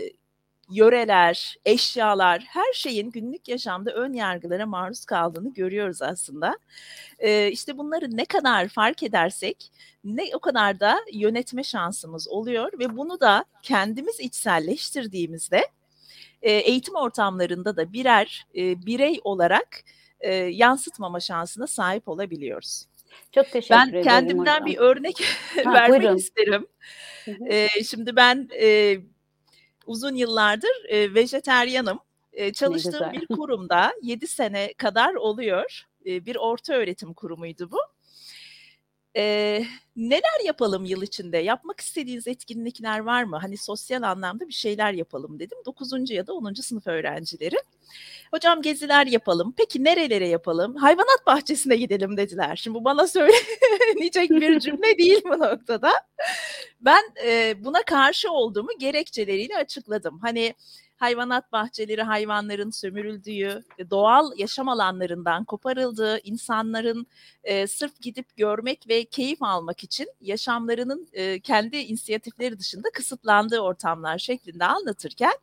[0.69, 6.57] yöreler, eşyalar, her şeyin günlük yaşamda ön yargılara maruz kaldığını görüyoruz aslında.
[7.19, 9.71] E, işte bunları ne kadar fark edersek
[10.03, 15.67] ne o kadar da yönetme şansımız oluyor ve bunu da kendimiz içselleştirdiğimizde
[16.49, 19.83] eğitim ortamlarında da birer birey olarak
[20.49, 22.85] yansıtmama şansına sahip olabiliyoruz.
[23.31, 24.05] Çok teşekkür ben ederim.
[24.05, 24.65] Ben kendimden hocam.
[24.65, 25.23] bir örnek
[25.65, 26.17] ha, vermek buyurun.
[26.17, 26.67] isterim.
[27.49, 28.97] E, şimdi ben e,
[29.85, 31.99] uzun yıllardır e, vejeteryanım.
[32.33, 35.81] E, çalıştığım bir kurumda 7 sene kadar oluyor.
[36.05, 37.77] E, bir orta öğretim kurumuydu bu.
[39.15, 41.37] Eee, neler yapalım yıl içinde?
[41.37, 43.37] Yapmak istediğiniz etkinlikler var mı?
[43.41, 45.57] Hani sosyal anlamda bir şeyler yapalım dedim.
[45.65, 46.13] 9.
[46.13, 46.61] ya da 10.
[46.61, 47.55] sınıf öğrencileri.
[48.33, 49.53] Hocam geziler yapalım.
[49.57, 50.75] Peki nerelere yapalım?
[50.75, 52.55] Hayvanat bahçesine gidelim dediler.
[52.55, 55.91] Şimdi bu bana söylenecek bir cümle değil bu noktada.
[56.81, 60.19] Ben e, buna karşı olduğumu gerekçeleriyle açıkladım.
[60.21, 60.53] Hani
[60.97, 67.07] hayvanat bahçeleri hayvanların sömürüldüğü, doğal yaşam alanlarından koparıldığı, insanların
[67.43, 74.17] e, sırf gidip görmek ve keyif almak için yaşamlarının e, kendi inisiyatifleri dışında kısıtlandığı ortamlar
[74.17, 75.33] şeklinde anlatırken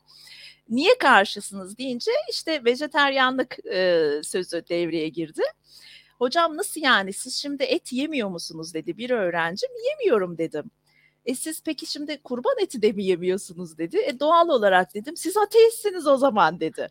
[0.69, 5.43] niye karşısınız deyince işte vejeteryanlık e, sözü devreye girdi.
[6.19, 9.71] Hocam nasıl yani siz şimdi et yemiyor musunuz dedi bir öğrencim.
[9.91, 10.71] Yemiyorum dedim.
[11.27, 13.99] E siz peki şimdi kurban eti de mi yemiyorsunuz dedi.
[13.99, 16.89] E doğal olarak dedim siz ateistsiniz o zaman dedi.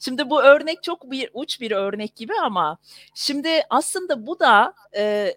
[0.00, 2.78] Şimdi bu örnek çok bir uç bir örnek gibi ama
[3.14, 5.34] şimdi aslında bu da e,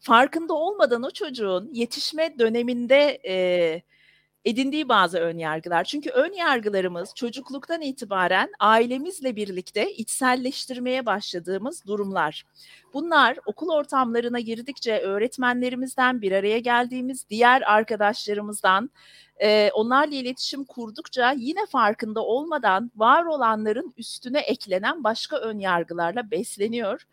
[0.00, 3.82] farkında olmadan o çocuğun yetişme döneminde e,
[4.44, 5.84] edindiği bazı ön yargılar.
[5.84, 12.44] Çünkü ön yargılarımız çocukluktan itibaren ailemizle birlikte içselleştirmeye başladığımız durumlar.
[12.94, 18.90] Bunlar okul ortamlarına girdikçe öğretmenlerimizden bir araya geldiğimiz diğer arkadaşlarımızdan
[19.42, 27.06] e, onlarla iletişim kurdukça yine farkında olmadan var olanların üstüne eklenen başka ön yargılarla besleniyor.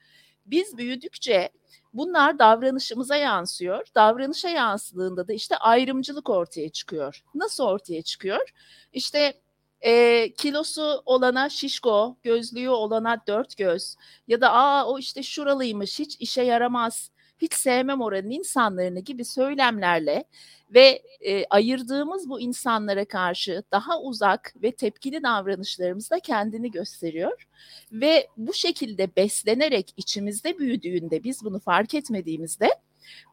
[0.45, 1.49] Biz büyüdükçe
[1.93, 3.87] Bunlar davranışımıza yansıyor.
[3.95, 7.23] Davranışa yansıdığında da işte ayrımcılık ortaya çıkıyor.
[7.35, 8.49] Nasıl ortaya çıkıyor?
[8.93, 9.41] İşte
[9.81, 13.95] e, kilosu olana şişko, gözlüğü olana dört göz
[14.27, 20.23] ya da aa o işte şuralıymış hiç işe yaramaz, hiç sevmem oranın insanlarını gibi söylemlerle
[20.73, 27.47] ve e, ayırdığımız bu insanlara karşı daha uzak ve tepkili davranışlarımızda kendini gösteriyor.
[27.91, 32.69] Ve bu şekilde beslenerek içimizde büyüdüğünde biz bunu fark etmediğimizde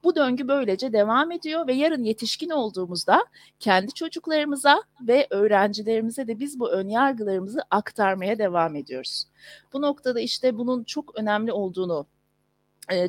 [0.04, 3.24] bu döngü böylece devam ediyor ve yarın yetişkin olduğumuzda
[3.60, 9.24] kendi çocuklarımıza ve öğrencilerimize de biz bu önyargılarımızı aktarmaya devam ediyoruz.
[9.72, 12.06] Bu noktada işte bunun çok önemli olduğunu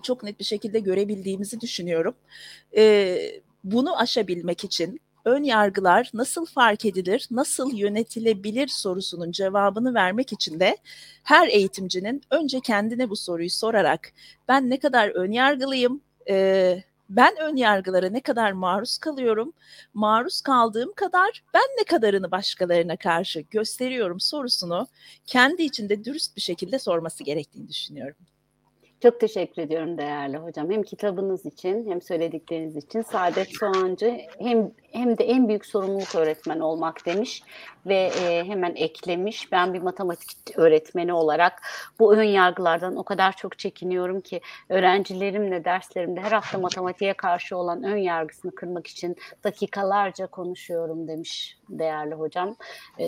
[0.03, 2.15] çok net bir şekilde görebildiğimizi düşünüyorum.
[3.63, 10.77] Bunu aşabilmek için ön yargılar nasıl fark edilir, nasıl yönetilebilir sorusunun cevabını vermek için de
[11.23, 14.11] her eğitimcinin önce kendine bu soruyu sorarak
[14.47, 19.53] ben ne kadar ön yargılıyım, e, ben ön yargılara ne kadar maruz kalıyorum,
[19.93, 24.87] maruz kaldığım kadar ben ne kadarını başkalarına karşı gösteriyorum sorusunu
[25.25, 28.25] kendi içinde dürüst bir şekilde sorması gerektiğini düşünüyorum.
[29.03, 30.71] Çok teşekkür ediyorum değerli hocam.
[30.71, 33.01] Hem kitabınız için hem söyledikleriniz için.
[33.01, 37.43] Saadet Soğancı hem hem de en büyük sorumluluk öğretmen olmak demiş
[37.85, 39.51] ve e, hemen eklemiş.
[39.51, 41.61] Ben bir matematik öğretmeni olarak
[41.99, 47.83] bu ön yargılardan o kadar çok çekiniyorum ki öğrencilerimle derslerimde her hafta matematiğe karşı olan
[47.83, 52.55] ön yargısını kırmak için dakikalarca konuşuyorum demiş değerli hocam.
[52.99, 53.05] E,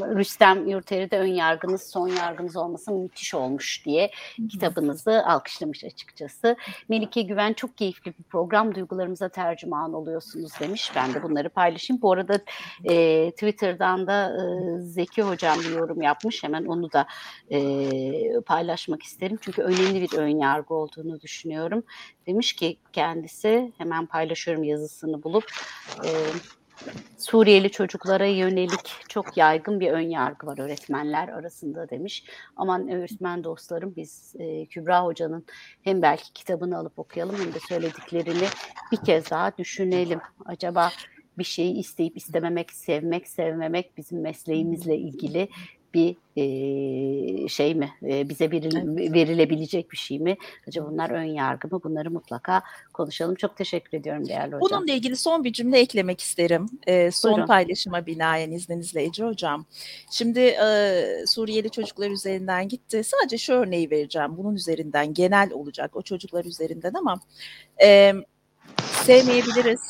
[0.00, 4.10] Rüstem Yurteri'de ön yargınız son yargınız olması müthiş olmuş diye
[4.50, 6.56] kitabınızı alkışlamış açıkçası.
[6.88, 9.28] Melike Güven çok keyifli bir program duygularımıza
[9.70, 10.92] tercüman oluyorsunuz demiş.
[10.96, 12.02] Ben de bunları paylaşayım.
[12.02, 12.40] Bu arada
[12.84, 16.44] e, Twitter'dan da e, Zeki Hocam bir yorum yapmış.
[16.44, 17.06] Hemen onu da
[17.50, 19.38] e, paylaşmak isterim.
[19.40, 21.82] Çünkü önemli bir ön yargı olduğunu düşünüyorum.
[22.26, 25.44] Demiş ki kendisi hemen paylaşıyorum yazısını bulup
[26.04, 26.10] e,
[27.18, 32.24] Suriyeli çocuklara yönelik çok yaygın bir ön yargı var öğretmenler arasında demiş.
[32.56, 35.46] Aman öğretmen dostlarım biz e, Kübra Hoca'nın
[35.82, 38.46] hem belki kitabını alıp okuyalım hem de söylediklerini
[38.92, 40.20] bir kez daha düşünelim.
[40.44, 40.90] Acaba
[41.38, 45.48] bir şeyi isteyip istememek, sevmek, sevmemek bizim mesleğimizle ilgili
[45.94, 50.36] bir e, şey mi e, bize veril, verilebilecek bir şey mi?
[50.68, 51.80] Acaba bunlar ön yargı mı?
[51.84, 53.34] Bunları mutlaka konuşalım.
[53.34, 54.60] Çok teşekkür ediyorum değerli hocam.
[54.60, 56.66] Bununla ilgili son bir cümle eklemek isterim.
[56.86, 57.46] E, son Buyurun.
[57.46, 59.66] paylaşıma binaen izninizle Ece hocam.
[60.10, 63.04] Şimdi e, Suriyeli çocuklar üzerinden gitti.
[63.04, 64.36] Sadece şu örneği vereceğim.
[64.36, 67.20] Bunun üzerinden genel olacak o çocuklar üzerinden ama
[67.82, 68.12] e,
[69.04, 69.80] sevmeyebiliriz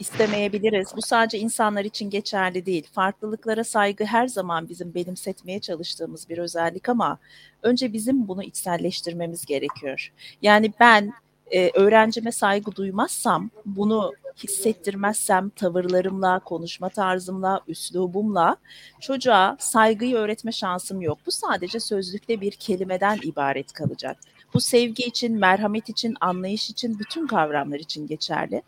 [0.00, 0.88] istemeyebiliriz.
[0.96, 2.88] Bu sadece insanlar için geçerli değil.
[2.92, 7.18] Farklılıklara saygı her zaman bizim benimsetmeye çalıştığımız bir özellik ama
[7.62, 10.12] önce bizim bunu içselleştirmemiz gerekiyor.
[10.42, 11.12] Yani ben
[11.50, 14.12] e, öğrencime saygı duymazsam, bunu
[14.44, 18.56] hissettirmezsem tavırlarımla, konuşma tarzımla, üslubumla
[19.00, 21.18] çocuğa saygıyı öğretme şansım yok.
[21.26, 24.16] Bu sadece sözlükte bir kelimeden ibaret kalacak.
[24.54, 28.62] Bu sevgi için, merhamet için, anlayış için, bütün kavramlar için geçerli.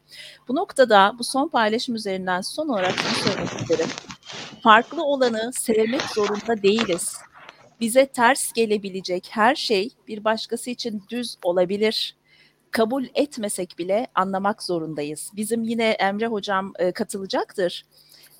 [0.49, 3.89] Bu noktada bu son paylaşım üzerinden son olarak şunu söylemek isterim.
[4.63, 7.17] Farklı olanı sevmek zorunda değiliz.
[7.81, 12.17] bize ters gelebilecek her şey bir başkası için düz olabilir.
[12.71, 15.31] Kabul etmesek bile anlamak zorundayız.
[15.37, 17.85] Bizim yine Emre hocam e, katılacaktır.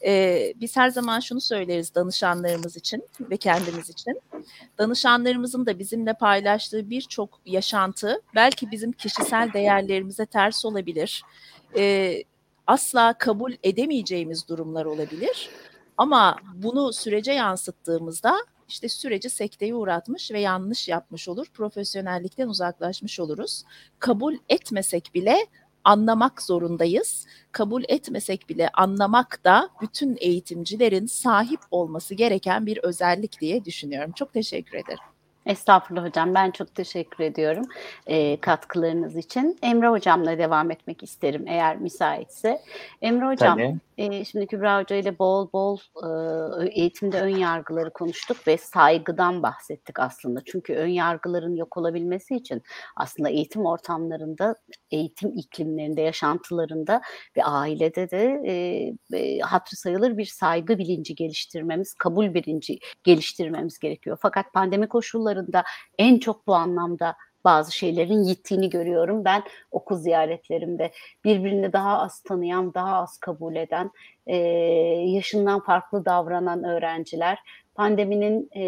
[0.05, 4.21] E, biz her zaman şunu söyleriz danışanlarımız için ve kendimiz için.
[4.79, 11.23] Danışanlarımızın da bizimle paylaştığı birçok yaşantı belki bizim kişisel değerlerimize ters olabilir.
[11.77, 12.15] E,
[12.67, 15.51] asla kabul edemeyeceğimiz durumlar olabilir.
[15.97, 21.47] Ama bunu sürece yansıttığımızda işte süreci sekteye uğratmış ve yanlış yapmış olur.
[21.55, 23.65] Profesyonellikten uzaklaşmış oluruz.
[23.99, 25.47] Kabul etmesek bile
[25.89, 27.27] anlamak zorundayız.
[27.53, 34.13] Kabul etmesek bile anlamak da bütün eğitimcilerin sahip olması gereken bir özellik diye düşünüyorum.
[34.13, 35.18] Çok teşekkür ederim.
[35.49, 36.35] Estağfurullah hocam.
[36.35, 37.65] Ben çok teşekkür ediyorum
[38.07, 39.59] e, katkılarınız için.
[39.63, 42.63] Emre hocamla devam etmek isterim eğer müsaitse.
[43.03, 43.59] Emre hocam,
[43.99, 49.99] e, şimdi Kübra Hoca ile bol bol e, eğitimde ön yargıları konuştuk ve saygıdan bahsettik
[49.99, 50.41] aslında.
[50.45, 52.63] Çünkü ön yargıların yok olabilmesi için
[52.97, 54.55] aslında eğitim ortamlarında,
[54.91, 57.01] eğitim iklimlerinde, yaşantılarında
[57.37, 64.19] ve ailede de e, e, hatırı sayılır bir saygı bilinci geliştirmemiz, kabul bilinci geliştirmemiz gerekiyor.
[64.23, 65.65] Fakat pandemi koşulları koşullarında
[65.99, 69.25] en çok bu anlamda bazı şeylerin yittiğini görüyorum.
[69.25, 70.93] Ben okul ziyaretlerimde
[71.25, 73.91] birbirini daha az tanıyan, daha az kabul eden,
[74.27, 74.37] e,
[75.17, 77.39] yaşından farklı davranan öğrenciler
[77.79, 78.63] pandeminin e,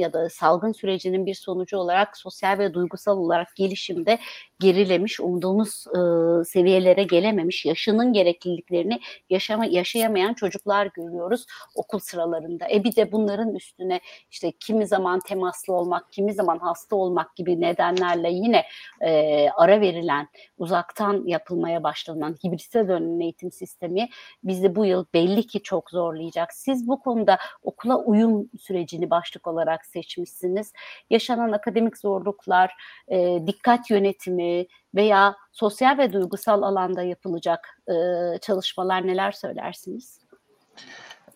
[0.00, 4.18] ya da salgın sürecinin bir sonucu olarak sosyal ve duygusal olarak gelişimde
[4.60, 5.98] gerilemiş, umduğumuz e,
[6.44, 12.66] seviyelere gelememiş, yaşının gerekliliklerini yaşama, yaşayamayan çocuklar görüyoruz okul sıralarında.
[12.70, 17.60] E bir de bunların üstüne işte kimi zaman temaslı olmak, kimi zaman hasta olmak gibi
[17.60, 18.64] nedenlerle yine
[19.00, 24.08] e, ara verilen, uzaktan yapılmaya başlanan hibrite dönen eğitim sistemi
[24.44, 26.52] bizi bu yıl belli ki çok zorlayacak.
[26.52, 28.23] Siz bu konuda okula uyum
[28.60, 30.72] sürecini başlık olarak seçmişsiniz.
[31.10, 32.72] Yaşanan akademik zorluklar,
[33.08, 37.94] e, dikkat yönetimi, veya sosyal ve duygusal alanda yapılacak e,
[38.38, 40.20] çalışmalar neler söylersiniz?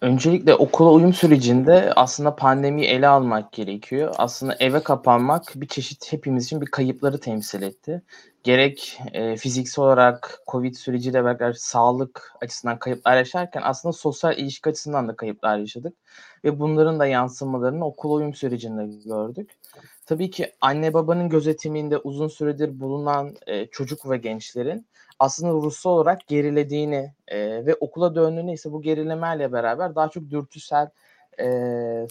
[0.01, 4.15] Öncelikle okula uyum sürecinde aslında pandemiyi ele almak gerekiyor.
[4.19, 8.03] Aslında eve kapanmak bir çeşit hepimiz için bir kayıpları temsil etti.
[8.43, 15.09] Gerek e, fiziksel olarak Covid süreciyle beraber sağlık açısından kayıplar yaşarken aslında sosyal ilişki açısından
[15.09, 15.95] da kayıplar yaşadık.
[16.45, 19.51] Ve bunların da yansımalarını okul uyum sürecinde gördük.
[20.09, 24.87] Tabii ki anne babanın gözetiminde uzun süredir bulunan e, çocuk ve gençlerin
[25.19, 30.91] aslında ruhsal olarak gerilediğini e, ve okula döndüğünde ise bu gerilemeyle beraber daha çok dürtüsel
[31.41, 31.47] e,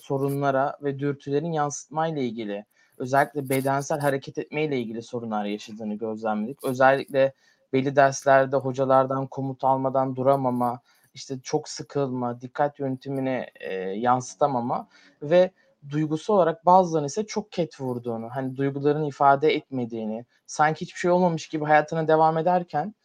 [0.02, 2.66] sorunlara ve dürtülerin yansıtmayla ilgili
[2.98, 6.64] özellikle bedensel hareket etmeyle ilgili sorunlar yaşadığını gözlemledik.
[6.64, 7.34] Özellikle
[7.74, 10.80] belli derslerde hocalardan komut almadan duramama,
[11.14, 14.88] işte çok sıkılma, dikkat yönetimini e, yansıtamama
[15.22, 15.52] ve
[15.90, 21.48] duygusal olarak bazılarının ise çok ket vurduğunu, hani duygularını ifade etmediğini, sanki hiçbir şey olmamış
[21.50, 22.96] gibi hayatına devam ederken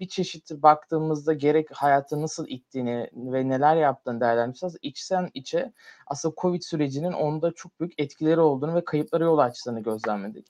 [0.00, 4.76] bir çeşit baktığımızda gerek hayatı nasıl ittiğini ve neler yaptığını değerlendireceğiz.
[4.82, 5.72] İçsen içe
[6.06, 10.46] aslında Covid sürecinin onda çok büyük etkileri olduğunu ve kayıplara yol açtığını gözlemledik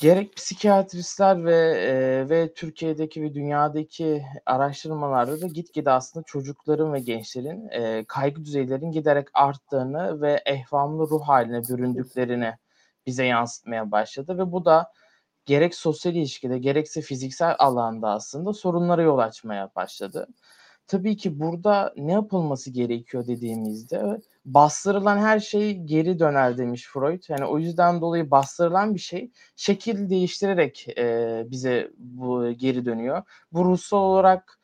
[0.00, 7.68] gerek psikiyatristler ve e, ve Türkiye'deki ve dünyadaki araştırmalarda da gitgide aslında çocukların ve gençlerin
[7.68, 12.54] e, kaygı düzeylerinin giderek arttığını ve ehvamlı ruh haline büründüklerini
[13.06, 14.92] bize yansıtmaya başladı ve bu da
[15.46, 20.26] gerek sosyal ilişkide gerekse fiziksel alanda aslında sorunlara yol açmaya başladı.
[20.90, 27.22] Tabii ki burada ne yapılması gerekiyor dediğimizde bastırılan her şey geri döner demiş Freud.
[27.28, 33.22] Yani o yüzden dolayı bastırılan bir şey şekil değiştirerek e, bize bu geri dönüyor.
[33.52, 34.58] Bu ruhsal olarak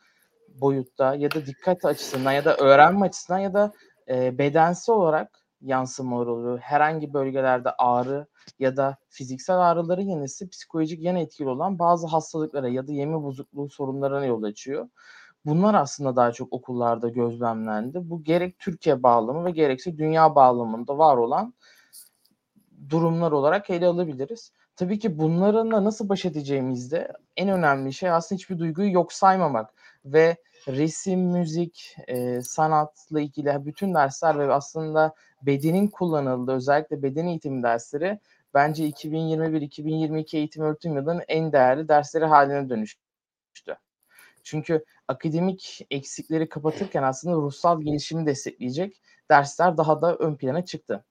[0.48, 3.72] boyutta ya da dikkat açısından ya da öğrenme açısından ya da
[4.08, 6.58] e, bedensel olarak yansımalar oluyor.
[6.58, 8.26] Herhangi bölgelerde ağrı
[8.58, 13.68] ya da fiziksel ağrıların yanısı psikolojik yan etkili olan bazı hastalıklara ya da yeme bozukluğu
[13.68, 14.88] sorunlarına yol açıyor.
[15.46, 18.11] Bunlar aslında daha çok okullarda gözlemlendi.
[18.11, 21.54] Bu gerek Türkiye bağlamı ve gerekse dünya bağlamında var olan
[22.90, 24.52] durumlar olarak ele alabiliriz.
[24.76, 30.37] Tabii ki bunlarla nasıl baş edeceğimizde en önemli şey aslında hiçbir duyguyu yok saymamak ve
[30.68, 38.20] resim, müzik, e, sanatla ilgili bütün dersler ve aslında bedenin kullanıldığı özellikle beden eğitimi dersleri
[38.54, 43.06] bence 2021-2022 eğitim öğretim yılının en değerli dersleri haline dönüştü.
[44.46, 51.05] Çünkü akademik eksikleri kapatırken aslında ruhsal gelişimi destekleyecek dersler daha da ön plana çıktı.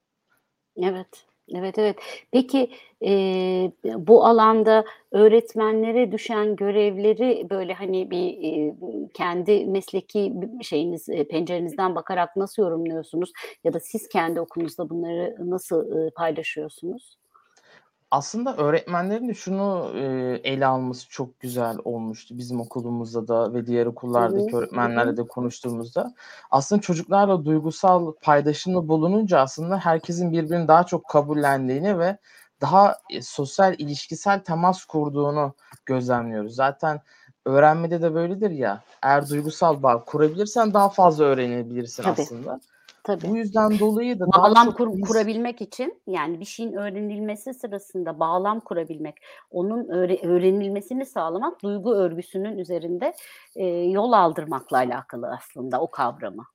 [0.83, 1.25] Evet.
[1.55, 1.95] Evet, evet.
[2.31, 8.75] Peki, eee, bu alanda öğretmenlere düşen görevleri, böyle, hani, bir, eee,
[9.13, 13.31] kendi mesleki şeyiniz, eee, pencerenizden bakarak nasıl yorumluyorsunuz
[13.63, 17.15] ya da siz kendi okulunuzda bunları nasıl, ııı, paylaşıyorsunuz?
[18.11, 23.85] Aslında öğretmenlerin de şunu, eee, ele alması çok güzel olmuştu bizim okulumuzda da ve diğer
[23.85, 23.91] Hı hı.
[23.91, 26.13] okullardaki Hı öğretmenlerle de konuştuğumuzda.
[26.51, 32.17] Aslında çocuklarla duygusal paylaşımda bulununca aslında herkesin birbirini daha çok kabullendiğini ve
[32.61, 35.53] daha, eee, sosyal, ilişkisel temas kurduğunu
[35.85, 36.55] gözlemliyoruz.
[36.55, 37.01] Zaten
[37.45, 42.13] öğrenmede de böyledir ya, eğer duygusal bağ kurabilirsen daha fazla öğrenebilirsin Tabii.
[42.13, 42.59] aslında.
[43.05, 43.27] Tabii.
[43.27, 48.59] Bu yüzden dolayı da Bağlam kur biz kurabilmek için, yani, bir şeyin öğrenilmesi sırasında bağlam
[48.59, 49.15] kurabilmek,
[49.51, 53.13] onun öğre öğrenilmesini sağlamak, duygu örgüsünün üzerinde,
[53.55, 56.45] eee, yol aldırmakla alakalı aslında o kavramı.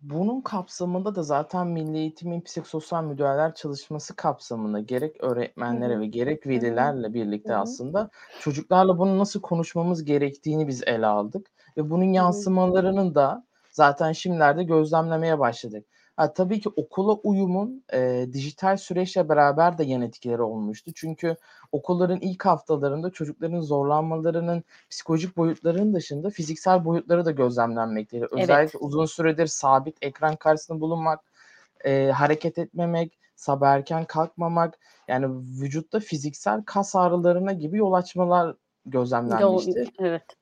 [0.00, 6.00] Bunun kapsamında da zaten Milli Eğitim'in psikososyal müdahaleler çalışması kapsamında gerek öğretmenlere hı.
[6.00, 7.58] ve gerek velilerle birlikte hı.
[7.58, 8.10] aslında
[8.40, 11.46] çocuklarla bunu nasıl konuşmamız gerektiğini biz ele aldık
[11.76, 12.12] ve bunun Hı hı.
[12.14, 15.86] yansımalarını da zaten şimdilerde gözlemlemeye başladık.
[16.16, 20.92] Ha, tabii ki okula uyumun, eee, dijital süreçle beraber de yan etkileri olmuştu.
[20.96, 21.36] Çünkü
[21.72, 28.26] okulların ilk haftalarında çocukların zorlanmalarının psikolojik boyutlarının dışında fiziksel boyutları da gözlemlenmekteydi.
[28.36, 28.60] Evet.
[28.60, 31.20] Özellikle uzun süredir sabit ekran karşısında bulunmak,
[31.84, 35.26] eee, hareket etmemek, sabah erken kalkmamak, yani
[35.62, 38.56] vücutta fiziksel kas ağrılarına gibi yol açmalar
[38.86, 39.90] gözlemlenmişti.
[39.98, 40.36] evet.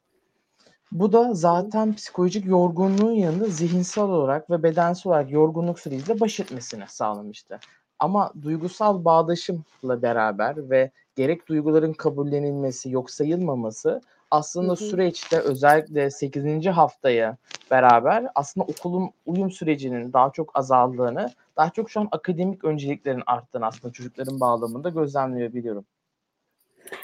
[0.93, 1.35] Bu da Hı hı.
[1.35, 7.59] zaten psikolojik yorgunluğun yanında zihinsel olarak ve bedensel olarak yorgunluk süreciyle baş etmesini sağlamıştı.
[7.99, 14.77] Ama duygusal bağdaşımla beraber ve gerek duyguların kabullenilmesi, yok sayılmaması Hı aslında hı.
[14.77, 16.71] süreçte özellikle 8.
[16.71, 17.37] haftaya
[17.71, 23.67] beraber aslında okulun uyum sürecinin daha çok azaldığını, daha çok şu an akademik önceliklerin arttığını
[23.67, 25.85] aslında çocukların bağlamında gözlemleyebiliyorum.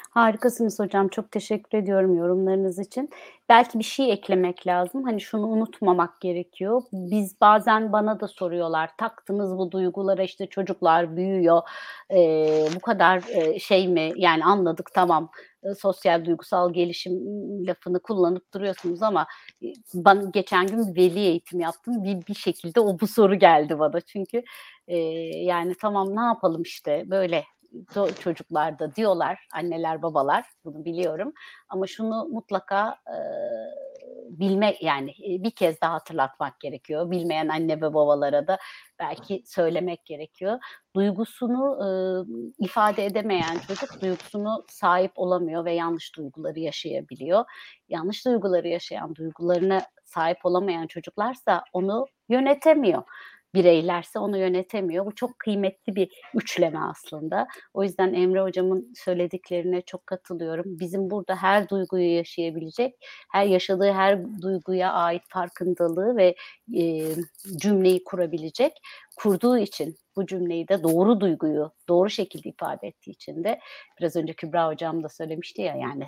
[0.09, 1.07] Harikasınız hocam.
[1.07, 3.09] Çok teşekkür ediyorum yorumlarınız için.
[3.49, 5.03] Belki bir şey eklemek lazım.
[5.03, 6.81] Hani şunu unutmamak gerekiyor.
[6.93, 8.89] Biz bazen bana da soruyorlar.
[8.97, 11.61] Taktınız bu duygulara işte çocuklar büyüyor.
[12.11, 14.11] Eee, bu kadar, eee, şey mi?
[14.15, 15.29] Yani anladık tamam,
[15.77, 17.13] sosyal duygusal gelişim
[17.67, 19.27] lafını kullanıp duruyorsunuz ama,
[19.93, 22.03] ban geçen gün veli eğitimi yaptım.
[22.03, 24.01] Bir bir şekilde o bu soru geldi bana.
[24.01, 24.43] Çünkü,
[24.87, 27.43] eee, yani tamam ne yapalım işte böyle
[27.95, 31.33] do çocuklar da diyorlar, anneler, babalar, bunu biliyorum.
[31.69, 33.15] Ama şunu mutlaka, eee,
[34.29, 37.11] bilme yani, eee, bir kez daha hatırlatmak gerekiyor.
[37.11, 38.57] Bilmeyen anne ve babalara da
[38.99, 40.59] belki söylemek gerekiyor.
[40.95, 42.25] Duygusunu, ııı,
[42.59, 47.45] ifade edemeyen çocuk duygusunu sahip olamıyor ve yanlış duyguları yaşayabiliyor.
[47.89, 53.03] Yanlış duyguları yaşayan, duygularına sahip olamayan çocuklarsa onu yönetemiyor.
[53.55, 55.05] Bireylerse onu yönetemiyor.
[55.05, 57.47] Bu çok kıymetli bir üçleme aslında.
[57.73, 60.65] O yüzden Emre hocamın söylediklerine çok katılıyorum.
[60.79, 62.95] Bizim burada her duyguyu yaşayabilecek,
[63.31, 66.35] her yaşadığı her duyguya ait farkındalığı ve,
[66.71, 67.05] eee,
[67.57, 68.71] cümleyi kurabilecek,
[69.19, 73.59] kurduğu için bu cümleyi de doğru duyguyu doğru şekilde ifade ettiği için de
[73.99, 76.03] biraz önce Kübra hocam da söylemişti ya yani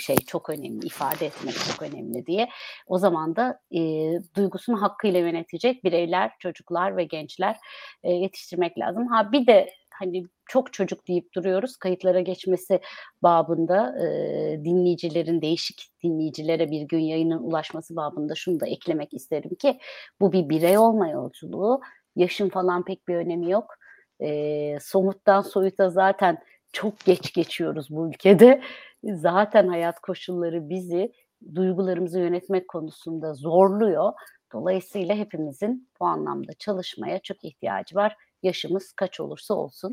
[0.00, 2.48] şey çok önemli, ifade etmek çok önemli diye.
[2.86, 7.56] O zaman da, eee, duygusunu hakkıyla yönetecek bireyler, çocuklar ve gençler,
[8.04, 9.06] eee, yetiştirmek lazım.
[9.06, 11.76] Ha bir de hani çok çocuk deyip duruyoruz.
[11.76, 12.80] Kayıtlara geçmesi
[13.22, 19.78] babında, eee, dinleyicilerin, değişik dinleyicilere bir gün yayının ulaşması babında şunu da eklemek isterim ki
[20.20, 21.80] bu bir birey olma yolculuğu.
[22.20, 23.74] Yaşın falan pek bir önemi yok.
[24.20, 26.38] Eee, somuttan soyuta zaten
[26.72, 28.62] çok geç geçiyoruz bu ülkede.
[29.04, 31.12] Zaten hayat koşulları bizi
[31.54, 34.12] duygularımızı yönetmek konusunda zorluyor.
[34.52, 38.16] Dolayısıyla hepimizin bu anlamda çalışmaya çok ihtiyacı var.
[38.42, 39.92] Yaşımız kaç olursa olsun.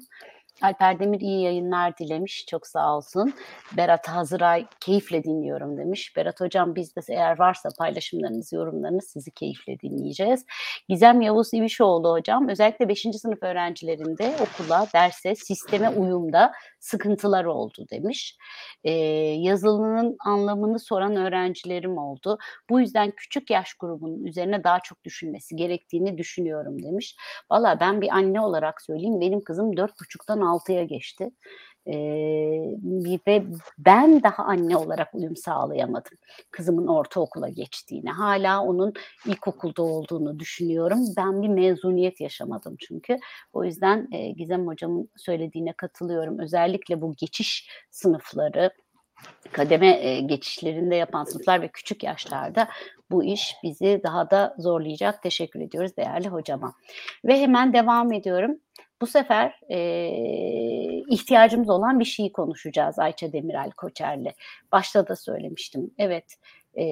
[0.61, 2.45] Alper Demir iyi yayınlar dilemiş.
[2.45, 3.33] Çok sağ olsun.
[3.77, 6.15] Berat Hazıray keyifle dinliyorum demiş.
[6.15, 10.45] Berat hocam biz de eğer varsa paylaşımlarınız, yorumlarınız sizi keyifle dinleyeceğiz.
[10.89, 13.01] Gizem Yavuz İvişoğlu hocam özellikle 5.
[13.01, 18.37] sınıf öğrencilerinde okula, derse, sisteme uyumda sıkıntılar oldu demiş.
[18.83, 18.93] Eee,
[19.41, 22.37] yazılının anlamını soran öğrencilerim oldu.
[22.69, 27.15] Bu yüzden küçük yaş grubunun üzerine daha çok düşünmesi gerektiğini düşünüyorum demiş.
[27.51, 31.29] Valla ben bir anne olarak söyleyeyim benim kızım 4,5'tan 6'ya geçti.
[31.87, 32.77] Eee,
[33.27, 33.43] ve
[33.77, 36.17] ben daha anne olarak uyum sağlayamadım
[36.51, 38.11] kızımın ortaokula geçtiğine.
[38.11, 38.93] Hâlâ onun
[39.25, 40.99] ilkokulda olduğunu düşünüyorum.
[41.17, 43.17] Ben bir mezuniyet yaşamadım çünkü.
[43.53, 46.39] O yüzden, eee, Gizem hocamın söylediğine katılıyorum.
[46.39, 48.71] Özellikle bu geçiş sınıfları,
[49.51, 52.67] kademe, geçişlerinde yapan sınıflar ve küçük yaşlarda
[53.11, 55.23] bu iş bizi daha da zorlayacak.
[55.23, 56.73] Teşekkür ediyoruz değerli hocama.
[57.25, 58.57] Ve hemen devam ediyorum.
[59.01, 59.79] Bu sefer e,
[61.09, 64.33] ihtiyacımız olan bir şeyi konuşacağız Ayça Demirel Koçer'le.
[64.71, 65.91] Başta da söylemiştim.
[65.97, 66.33] Evet,
[66.77, 66.83] e,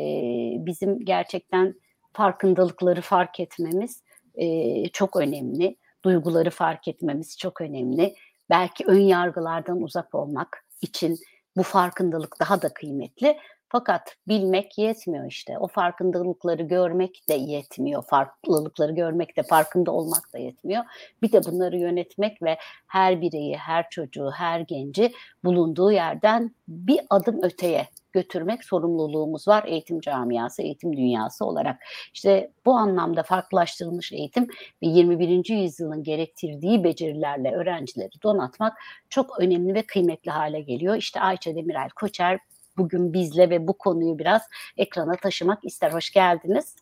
[0.66, 1.76] bizim gerçekten
[2.14, 4.04] farkındalıkları fark etmemiz
[4.36, 5.78] e, çok önemli.
[6.06, 8.16] Duyguları fark etmemiz çok önemli.
[8.50, 11.18] Belki ön yargılardan uzak olmak için
[11.58, 13.38] bu farkındalık daha da kıymetli.
[13.76, 15.58] Fakat bilmek yetmiyor işte.
[15.60, 18.04] O farkındalıkları görmek de yetmiyor.
[18.04, 20.84] Farklılıkları görmek de farkında olmak da yetmiyor.
[21.22, 22.58] Bir de bunları yönetmek ve
[22.88, 25.12] her bireyi, her çocuğu, her genci
[25.44, 31.78] bulunduğu yerden bir adım öteye götürmek sorumluluğumuz var eğitim camiası, eğitim dünyası olarak.
[32.14, 34.48] İşte bu anlamda farklılaştırılmış eğitim
[34.84, 35.50] ve 21.
[35.50, 38.74] yüzyılın gerektirdiği becerilerle öğrencileri donatmak
[39.10, 40.96] çok önemli ve kıymetli hale geliyor.
[40.96, 42.40] İşte Ayça Demirel Koçer
[42.78, 44.42] bugün bizle ve bu konuyu biraz
[44.78, 45.94] ekrana taşımak ister.
[45.94, 46.76] Hoş geldiniz.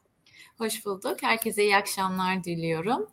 [0.57, 1.23] Hoş bulduk.
[1.23, 3.07] Herkese iyi akşamlar diliyorum.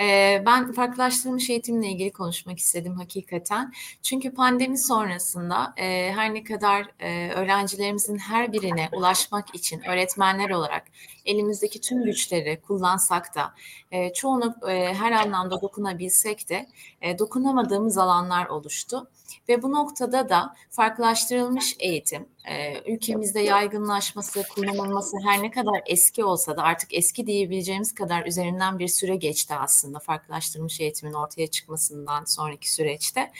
[0.00, 3.72] Ee, ben farklılaştırılmış eğitimle ilgili konuşmak istedim hakikaten.
[4.02, 10.84] Çünkü pandemi sonrasında e, her ne kadar e, öğrencilerimizin her birine ulaşmak için öğretmenler olarak
[11.24, 13.54] elimizdeki tüm güçleri kullansak da
[13.90, 16.66] e, çoğunu e, her anlamda dokunabilsek de
[17.00, 19.10] e, dokunamadığımız alanlar oluştu.
[19.48, 26.56] Ve bu noktada da farklılaştırılmış eğitim, e, ülkemizde yaygınlaşması, kullanılması her ne kadar eski olsa
[26.56, 32.72] da artık eski diyebileceğimiz kadar üzerinden bir süre geçti aslında farklılaştırılmış eğitimin ortaya çıkmasından sonraki
[32.72, 33.32] süreçte.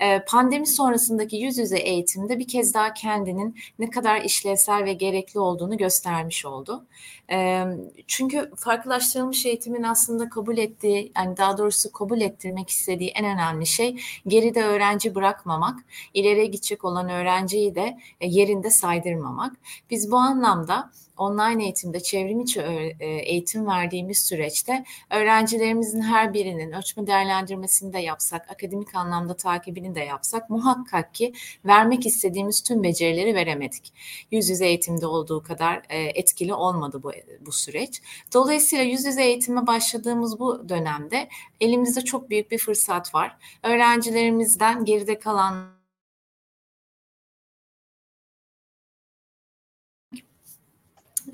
[0.00, 5.40] E, pandemi sonrasındaki yüz yüze eğitimde bir kez daha kendinin ne kadar işlevsel ve gerekli
[5.40, 6.86] olduğunu göstermiş oldu.
[7.32, 7.64] E,
[8.06, 14.00] çünkü farklılaştırılmış eğitimin aslında kabul ettiği, yani daha doğrusu kabul ettirmek istediği en önemli şey
[14.26, 15.80] geride öğrenci bırakmamak,
[16.14, 19.56] ileriye gidecek olan öğrenciyi de yerinde saydırmamak.
[19.90, 20.90] Biz bu anlamda
[21.20, 22.60] online eğitimde çevrim içi
[23.00, 30.50] eğitim verdiğimiz süreçte öğrencilerimizin her birinin ölçme değerlendirmesini de yapsak, akademik anlamda takibini de yapsak
[30.50, 31.32] muhakkak ki
[31.64, 33.92] vermek istediğimiz tüm becerileri veremedik.
[34.30, 38.02] Yüz yüze eğitimde olduğu kadar etkili olmadı bu, bu süreç.
[38.34, 41.28] Dolayısıyla yüz yüze eğitime başladığımız bu dönemde
[41.60, 43.36] elimizde çok büyük bir fırsat var.
[43.62, 45.79] Öğrencilerimizden geride kalan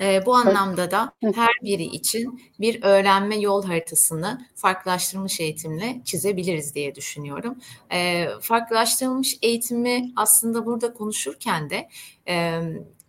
[0.00, 6.94] E, bu anlamda da her biri için bir öğrenme yol haritasını farklılaştırılmış eğitimle çizebiliriz diye
[6.94, 7.58] düşünüyorum.
[7.92, 11.88] E, farklılaştırılmış eğitimi aslında burada konuşurken de
[12.28, 12.60] e,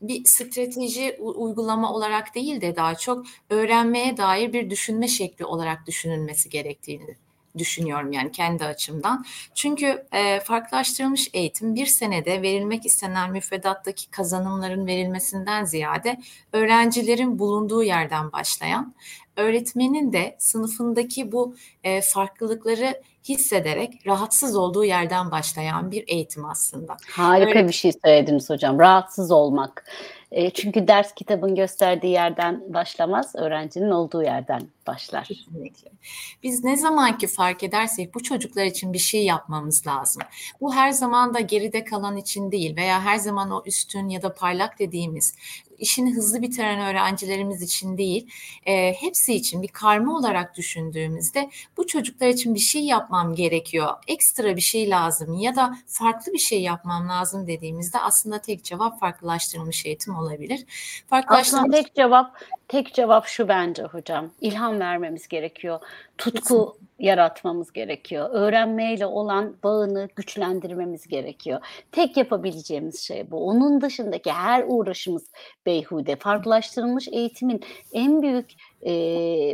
[0.02, 6.50] bir strateji uygulama olarak değil de daha çok öğrenmeye dair bir düşünme şekli olarak düşünülmesi
[6.50, 7.18] gerektiğini
[7.60, 9.26] düşünüyorum yani kendi açımdan.
[9.56, 16.18] Çünkü e, farklılaştırılmış eğitim bir senede verilmek istenen müfredattaki kazanımların verilmesinden ziyade
[16.54, 18.94] öğrencilerin bulunduğu yerden başlayan,
[19.38, 26.98] öğretmenin de sınıfındaki bu e, farklılıkları hissederek rahatsız olduğu yerden başlayan bir eğitim aslında.
[27.12, 27.68] Harika Öyle...
[27.68, 28.80] bir şey söylediniz hocam.
[28.80, 29.86] Rahatsız olmak.
[30.32, 35.30] E, çünkü ders kitabın gösterdiği yerden başlamaz, öğrencinin olduğu yerden başlar.
[36.44, 40.22] Biz ne zaman ki fark edersek bu çocuklar için bir şey yapmamız lazım.
[40.62, 44.34] Bu her zaman da geride kalan için değil veya her zaman o üstün ya da
[44.34, 45.36] parlak dediğimiz
[45.80, 48.28] işini hızlı bitiren öğrencilerimiz için değil,
[48.66, 54.56] e, hepsi için bir karma olarak düşündüğümüzde bu çocuklar için bir şey yapmam gerekiyor, ekstra
[54.56, 59.86] bir şey lazım ya da farklı bir şey yapmam lazım dediğimizde aslında tek cevap farklılaştırılmış
[59.86, 60.66] eğitim olabilir.
[61.08, 61.70] Farklılaştırılmış...
[61.70, 62.38] Aslında tek cevap
[62.68, 64.32] tek cevap şu bence hocam.
[64.42, 65.80] İlham vermemiz gerekiyor.
[66.18, 67.06] Tutku Kesinlikle.
[67.06, 68.30] yaratmamız gerekiyor.
[68.32, 71.62] Öğrenmeyle olan bağını güçlendirmemiz gerekiyor.
[71.92, 73.48] Tek yapabileceğimiz şey bu.
[73.48, 75.32] Onun dışındaki her uğraşımız
[75.66, 76.16] beyhude.
[76.16, 77.64] Farklılaştırılmış eğitimin
[77.94, 78.52] en büyük
[78.86, 78.92] e,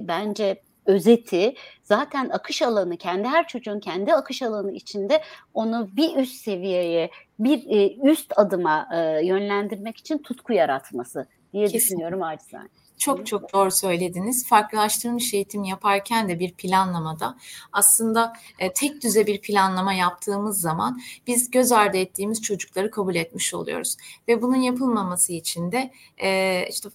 [0.07, 5.21] bence özeti zaten akış alanı kendi her çocuğun kendi akış alanı içinde
[5.53, 7.09] onu bir üst seviyeye
[7.39, 11.85] bir e, üst adıma e, yönlendirmek için tutku yaratması diye Kesinlikle.
[11.85, 12.69] düşünüyorum acizane.
[12.97, 14.47] Çok çok doğru söylediniz.
[14.47, 17.37] Farklılaştırılmış eğitim yaparken de bir planlamada
[17.71, 23.53] aslında e, tek düze bir planlama yaptığımız zaman biz göz ardı ettiğimiz çocukları kabul etmiş
[23.53, 23.97] oluyoruz.
[24.27, 26.89] Ve bunun yapılmaması için de e, işte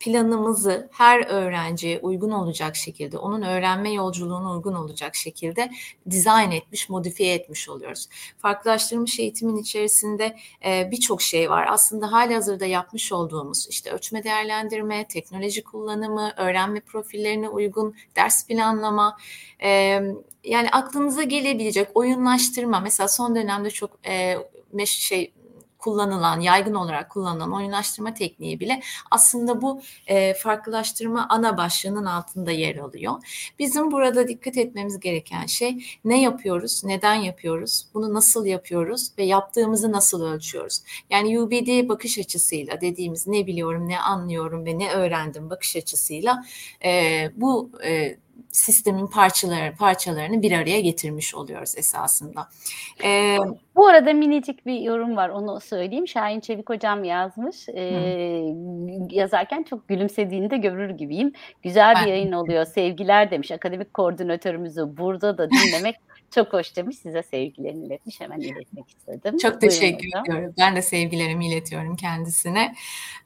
[0.00, 5.70] planımızı her öğrenciye uygun olacak şekilde, onun öğrenme yolculuğuna uygun olacak şekilde
[6.10, 8.08] dizayn etmiş, modifiye etmiş oluyoruz.
[8.38, 11.66] Farklılaştırılmış eğitimin içerisinde e, birçok şey var.
[11.70, 19.16] Aslında hali hazırda yapmış olduğumuz işte ölçme değerlendirme, teknoloji kullanımı, öğrenme profillerine uygun ders planlama,
[19.62, 19.70] e,
[20.44, 22.80] yani aklınıza gelebilecek oyunlaştırma.
[22.80, 24.36] Mesela son dönemde çok e,
[24.84, 25.32] şey
[25.84, 28.80] kullanılan, yaygın olarak kullanılan oyunlaştırma tekniği bile
[29.10, 33.14] aslında bu e, farklılaştırma ana başlığının altında yer alıyor.
[33.58, 39.92] Bizim burada dikkat etmemiz gereken şey ne yapıyoruz, neden yapıyoruz, bunu nasıl yapıyoruz ve yaptığımızı
[39.92, 40.80] nasıl ölçüyoruz.
[41.10, 46.44] Yani UBD bakış açısıyla dediğimiz ne biliyorum, ne anlıyorum ve ne öğrendim bakış açısıyla
[46.84, 48.16] e, bu e,
[48.50, 52.48] sistemin parçaları parçalarını bir araya getirmiş oluyoruz esasında.
[53.04, 53.36] Ee,
[53.76, 56.08] Bu arada minicik bir yorum var onu söyleyeyim.
[56.08, 57.68] Şahin Çevik hocam yazmış.
[57.68, 58.54] Ee,
[59.10, 61.32] yazarken çok gülümsediğini de görür gibiyim.
[61.62, 62.64] Güzel bir yayın oluyor.
[62.64, 63.50] Sevgiler demiş.
[63.50, 65.96] Akademik koordinatörümüzü burada da dinlemek
[66.34, 66.98] çok hoş demiş.
[66.98, 68.20] Size sevgilerini iletmiş.
[68.20, 69.38] Hemen iletmek istedim.
[69.38, 70.42] Çok teşekkür Buyurun ediyorum.
[70.42, 70.54] Hocam.
[70.58, 72.74] Ben de sevgilerimi iletiyorum kendisine.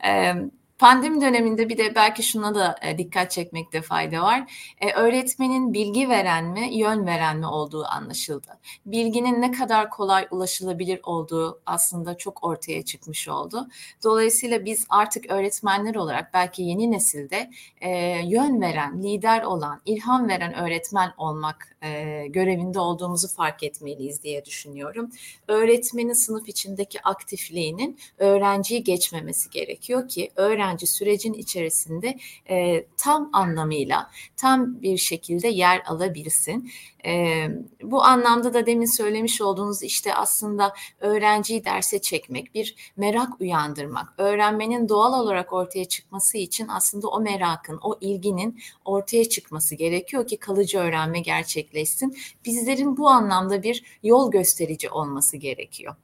[0.07, 0.33] Ee,
[0.79, 4.53] Pandemi döneminde bir de belki şuna da e, dikkat çekmekte fayda var.
[4.81, 8.59] E, öğretmenin bilgi veren mi, yön veren mi olduğu anlaşıldı.
[8.87, 13.69] Bilginin ne kadar kolay ulaşılabilir olduğu aslında çok ortaya çıkmış oldu.
[14.05, 17.51] Dolayısıyla biz artık öğretmenler olarak belki yeni nesilde
[17.81, 17.91] e,
[18.25, 25.11] yön veren, lider olan, ilham veren öğretmen olmak e, görevinde olduğumuzu fark etmeliyiz diye düşünüyorum.
[25.49, 32.19] Öğretmenin sınıf içindeki aktifliğinin öğrenciyi geçmemesi gerekiyor ki öğrenci sürecin içerisinde
[32.51, 36.71] e, tam anlamıyla, tam bir şekilde yer alabilsin.
[37.07, 37.47] E,
[37.83, 44.89] bu anlamda da demin söylemiş olduğunuz işte aslında öğrenciyi derse çekmek, bir merak uyandırmak, öğrenmenin
[44.89, 50.79] doğal olarak ortaya çıkması için aslında o merakın, o ilginin ortaya çıkması gerekiyor ki kalıcı
[50.79, 52.17] öğrenme gerçekleşsin.
[52.45, 55.97] Bizlerin bu anlamda bir yol gösterici olması gerekiyor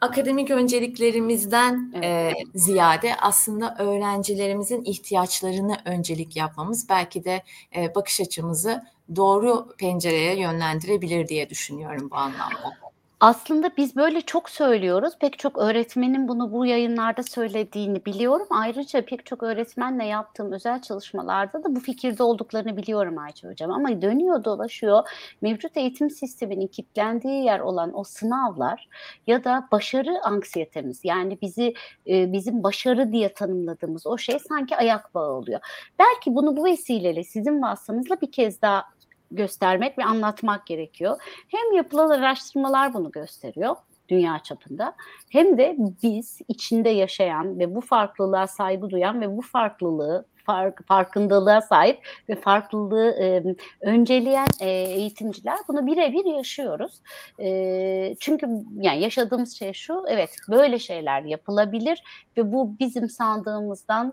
[0.00, 2.36] akademik önceliklerimizden evet.
[2.36, 7.42] e, ziyade aslında öğrencilerimizin ihtiyaçlarını öncelik yapmamız belki de
[7.76, 8.84] e, bakış açımızı
[9.16, 12.85] doğru pencereye yönlendirebilir diye düşünüyorum bu anlamda.
[13.20, 15.14] Aslında biz böyle çok söylüyoruz.
[15.20, 18.46] Pek çok öğretmenin bunu bu yayınlarda söylediğini biliyorum.
[18.50, 23.70] Ayrıca pek çok öğretmenle yaptığım özel çalışmalarda da bu fikirde olduklarını biliyorum Ayça Hocam.
[23.70, 25.08] Ama dönüyor dolaşıyor.
[25.42, 28.88] Mevcut eğitim sisteminin kilitlendiği yer olan o sınavlar
[29.26, 31.74] ya da başarı anksiyetemiz yani bizi
[32.06, 35.60] e, bizim başarı diye tanımladığımız o şey sanki ayak bağı oluyor.
[35.98, 38.84] Belki bunu bu vesileyle sizin vasıtanızla bir kez daha
[39.30, 41.16] göstermek ve anlatmak gerekiyor.
[41.48, 43.76] Hem yapılan araştırmalar bunu gösteriyor
[44.08, 44.94] dünya çapında
[45.30, 51.60] hem de biz içinde yaşayan ve bu farklılığa saygı duyan ve bu farklılığı fark, farkındalığa
[51.60, 53.42] sahip ve farklılığı e,
[53.80, 56.92] önceleyen e, eğitimciler bunu birebir yaşıyoruz.
[57.40, 58.46] E, çünkü
[58.80, 62.02] yani yaşadığımız şey şu, evet böyle şeyler yapılabilir
[62.36, 64.12] ve bu bizim sandığımızdan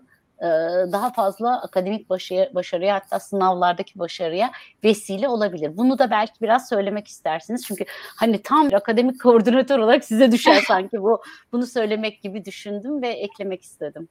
[0.92, 4.50] daha fazla akademik başarı, başarıya hatta sınavlardaki başarıya
[4.84, 5.76] vesile olabilir.
[5.76, 7.64] Bunu da belki biraz söylemek istersiniz.
[7.66, 7.84] Çünkü
[8.16, 11.22] hani tam bir akademik koordinatör olarak size düşer sanki bu
[11.52, 14.08] bunu söylemek gibi düşündüm ve eklemek istedim.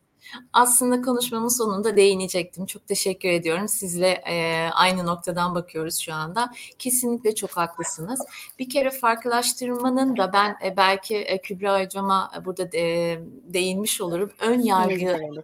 [0.53, 2.65] Aslında konuşmamın sonunda değinecektim.
[2.65, 3.67] Çok teşekkür ediyorum.
[3.67, 6.51] Sizle e, aynı noktadan bakıyoruz şu anda.
[6.79, 8.19] Kesinlikle çok haklısınız.
[8.59, 14.31] Bir kere farklılaştırmanın da ben e, belki e, Kübra hocama burada de, değinmiş olurum.
[14.39, 15.43] Ön yargı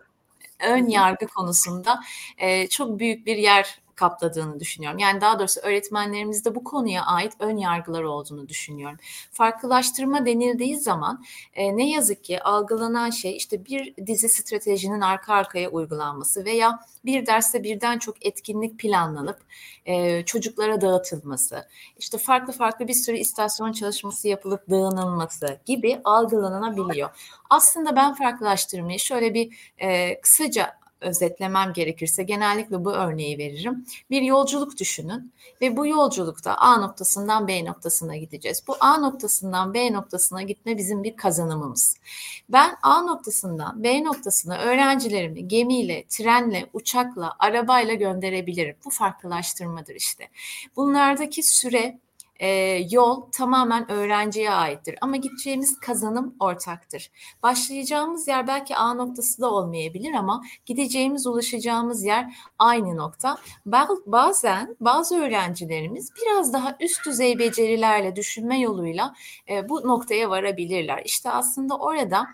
[0.59, 1.99] ön yargı konusunda
[2.37, 4.99] e, çok büyük bir yer kapladığını düşünüyorum.
[4.99, 8.97] Yani daha doğrusu öğretmenlerimizde bu konuya ait ön yargılar olduğunu düşünüyorum.
[9.31, 11.23] Farklılaştırma denildiği zaman
[11.53, 17.25] e, ne yazık ki algılanan şey işte bir dizi stratejinin arka arkaya uygulanması veya bir
[17.25, 19.39] derste birden çok etkinlik planlanıp
[19.85, 21.67] e, çocuklara dağıtılması,
[21.99, 27.09] işte farklı farklı bir sürü istasyon çalışması yapılıp dağınılması gibi algılanabiliyor.
[27.49, 33.85] Aslında ben farklılaştırmayı şöyle bir e, kısaca özetlemem gerekirse genellikle bu örneği veririm.
[34.09, 38.63] Bir yolculuk düşünün ve bu yolculukta A noktasından B noktasına gideceğiz.
[38.67, 41.95] Bu A noktasından B noktasına gitme bizim bir kazanımımız.
[42.49, 48.75] Ben A noktasından B noktasına öğrencilerimi gemiyle, trenle, uçakla, arabayla gönderebilirim.
[48.85, 50.27] Bu farklılaştırmadır işte.
[50.75, 51.99] Bunlardaki süre
[52.39, 52.49] e,
[52.91, 54.95] yol tamamen öğrenciye aittir.
[55.01, 57.11] Ama gideceğimiz kazanım ortaktır.
[57.43, 63.37] Başlayacağımız yer belki A noktası da olmayabilir ama gideceğimiz, ulaşacağımız yer aynı nokta.
[64.05, 69.13] Bazen bazı öğrencilerimiz biraz daha üst düzey becerilerle düşünme yoluyla
[69.49, 71.01] e, bu noktaya varabilirler.
[71.05, 72.27] İşte aslında orada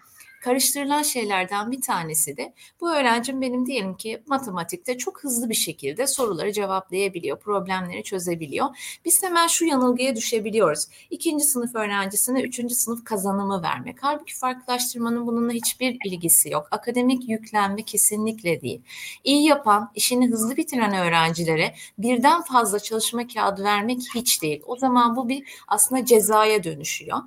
[0.45, 6.07] karıştırılan şeylerden bir tanesi de bu öğrencim benim diyelim ki matematikte çok hızlı bir şekilde
[6.07, 8.67] soruları cevaplayabiliyor, problemleri çözebiliyor.
[9.05, 10.87] Biz hemen şu yanılgıya düşebiliyoruz.
[11.09, 13.97] İkinci sınıf öğrencisine üçüncü sınıf kazanımı vermek.
[14.01, 16.67] Halbuki farklılaştırmanın bununla hiçbir ilgisi yok.
[16.71, 18.81] Akademik yüklenme kesinlikle değil.
[19.23, 24.61] İyi yapan, işini hızlı bitiren öğrencilere birden fazla çalışma kağıdı vermek hiç değil.
[24.65, 27.17] O zaman bu bir aslında cezaya dönüşüyor.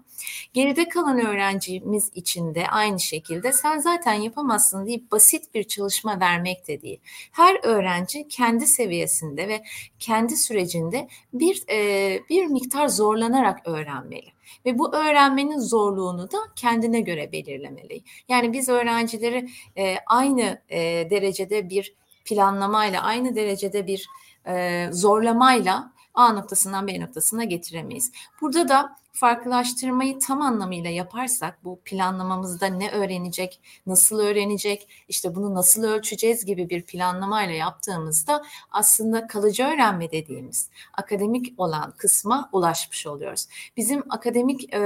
[0.55, 6.69] Geride kalan öğrencimiz için de aynı şekilde sen zaten yapamazsın deyip basit bir çalışma vermek
[6.69, 7.01] de değil.
[7.33, 9.65] Her öğrenci kendi seviyesinde ve
[9.99, 14.33] kendi sürecinde bir e, bir miktar zorlanarak öğrenmeli
[14.67, 18.03] ve bu öğrenmenin zorluğunu da kendine göre belirlemeli.
[18.29, 20.79] Yani biz öğrencileri e, aynı e,
[21.11, 21.95] derecede bir
[22.25, 24.09] planlamayla, aynı derecede bir
[24.47, 28.13] e, zorlamayla A noktasından B noktasına getiremeyiz.
[28.41, 35.85] Burada da farklılaştırmayı tam anlamıyla yaparsak bu planlamamızda ne öğrenecek, nasıl öğrenecek, işte bunu nasıl
[35.85, 43.47] ölçeceğiz gibi bir planlamayla yaptığımızda aslında kalıcı öğrenme dediğimiz akademik olan kısma ulaşmış oluyoruz.
[43.77, 44.79] Bizim akademik e,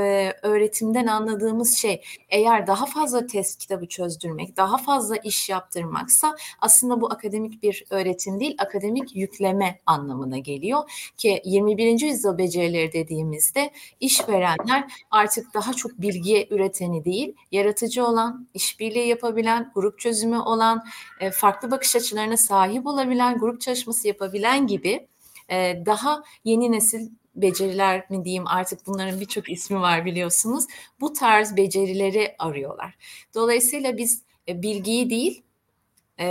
[0.42, 7.12] öğretimden anladığımız şey eğer daha fazla test kitabı çözdürmek, daha fazla iş yaptırmaksa aslında bu
[7.12, 12.00] akademik bir öğretim değil, akademik yükleme anlamına geliyor ki 21.
[12.00, 19.72] yüzyıl becerileri dediğimizde iş verenler artık daha çok bilgi üreteni değil, yaratıcı olan, işbirliği yapabilen,
[19.74, 20.84] grup çözümü olan,
[21.20, 25.08] e, farklı bakış açılarına sahip olabilen, grup çalışması yapabilen gibi
[25.50, 30.64] e, daha yeni nesil beceriler mi diyeyim artık bunların birçok ismi var biliyorsunuz.
[31.00, 32.94] Bu tarz becerileri arıyorlar.
[33.34, 35.42] Dolayısıyla biz e, bilgiyi değil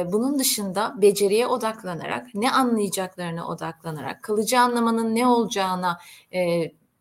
[0.05, 5.99] bunun dışında beceriye odaklanarak, ne anlayacaklarına odaklanarak, kalıcı anlamanın ne olacağına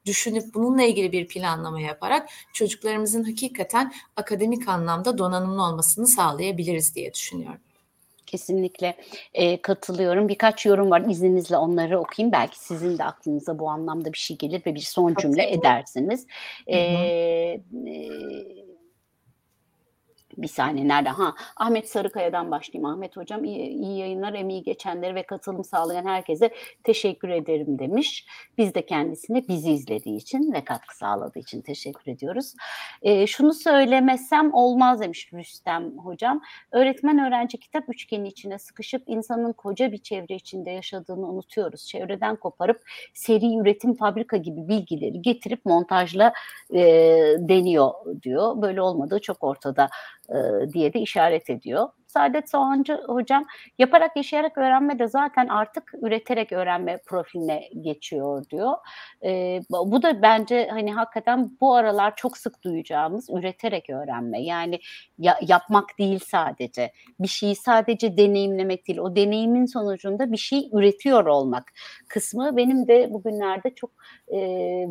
[0.07, 7.61] düşünüp bununla ilgili bir planlama yaparak çocuklarımızın hakikaten akademik anlamda donanımlı olmasını sağlayabiliriz diye düşünüyorum.
[8.27, 8.97] Kesinlikle
[9.35, 10.29] e, katılıyorum.
[10.29, 11.03] Birkaç yorum var.
[11.09, 12.33] İzninizle onları okuyayım.
[12.33, 16.27] Belki sizin de aklınıza bu anlamda bir şey gelir ve bir son cümle edersiniz.
[16.67, 17.61] E, e,
[20.43, 21.09] bir saniye nerede?
[21.09, 22.91] Ha Ahmet Sarıkaya'dan başlayayım.
[22.91, 26.51] Ahmet hocam iyi, iyi yayınlar, emeği geçenleri ve katılım sağlayan herkese
[26.85, 28.27] teşekkür ederim demiş.
[28.59, 32.55] Biz de kendisine bizi izlediği için ve katkı sağladığı için teşekkür ediyoruz.
[33.03, 36.41] E, şunu söylemesem olmaz demiş Rüstem hocam.
[36.73, 41.87] Öğretmen öğrenci kitap üçgeni içine sıkışıp insanın koca bir çevre içinde yaşadığını unutuyoruz.
[41.87, 42.83] Çevreden koparıp
[43.15, 46.33] seri üretim fabrika gibi bilgileri getirip montajla
[46.75, 46.81] e,
[47.39, 48.63] deniyor diyor.
[48.63, 49.89] Böyle olmadığı çok ortada
[50.73, 51.89] diye de işaret ediyor.
[52.11, 53.47] Saadet Soğancı hocam
[53.79, 58.77] yaparak yaşayarak öğrenme de zaten artık üreterek öğrenme profiline geçiyor diyor.
[59.25, 64.43] E, bu da bence hani hakikaten bu aralar çok sık duyacağımız üreterek öğrenme.
[64.43, 64.81] Yani
[65.19, 66.93] ya, yapmak değil sadece.
[67.21, 68.99] Bir şeyi sadece deneyimlemek değil.
[68.99, 71.73] O deneyimin sonucunda bir şey üretiyor olmak
[72.09, 73.91] kısmı benim de bugünlerde çok
[74.29, 74.39] e,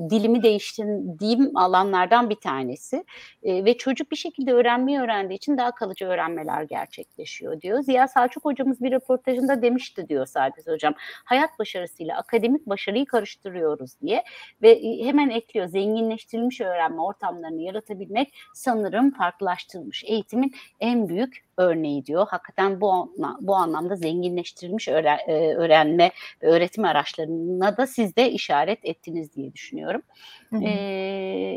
[0.09, 3.03] dilimi değiştirdiğim alanlardan bir tanesi.
[3.43, 7.81] E, ve çocuk bir şekilde öğrenmeyi öğrendiği için daha kalıcı öğrenmeler gerçek gerçekleşiyor diyor.
[7.81, 10.93] Ziya Selçuk hocamız bir röportajında demişti diyor Saadet hocam.
[11.25, 14.23] Hayat başarısıyla akademik başarıyı karıştırıyoruz diye
[14.61, 22.27] ve hemen ekliyor zenginleştirilmiş öğrenme ortamlarını yaratabilmek sanırım farklılaştırılmış eğitimin en büyük örneği diyor.
[22.29, 26.11] Hakikaten bu bu anlamda zenginleştirilmiş öğren, e, öğrenme
[26.43, 30.01] ve öğretim araçlarına da siz de işaret ettiniz diye düşünüyorum.
[30.49, 30.63] Hı hı.
[30.63, 31.55] Ee,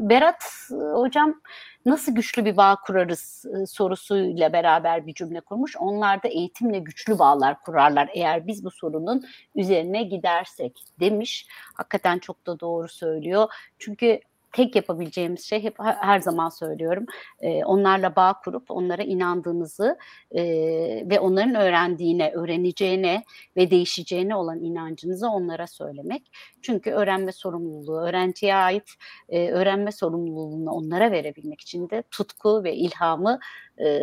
[0.00, 1.40] Berat hocam
[1.88, 5.76] nasıl güçlü bir bağ kurarız e, sorusuyla beraber bir cümle kurmuş.
[5.76, 9.24] Onlar da eğitimle güçlü bağlar kurarlar eğer biz bu sorunun
[9.54, 11.46] üzerine gidersek demiş.
[11.74, 13.48] Hakikaten çok da doğru söylüyor.
[13.78, 14.20] Çünkü
[14.52, 17.06] tek yapabileceğimiz şey hep her zaman söylüyorum
[17.40, 19.98] e, onlarla bağ kurup onlara inandığımızı
[20.30, 20.42] e,
[21.10, 23.24] ve onların öğrendiğine, öğreneceğine
[23.56, 26.32] ve değişeceğine olan inancınızı onlara söylemek.
[26.62, 28.94] Çünkü öğrenme sorumluluğu, öğrenciye ait
[29.28, 33.38] e, öğrenme sorumluluğunu onlara verebilmek için de tutku ve ilhamı
[33.80, 34.02] e,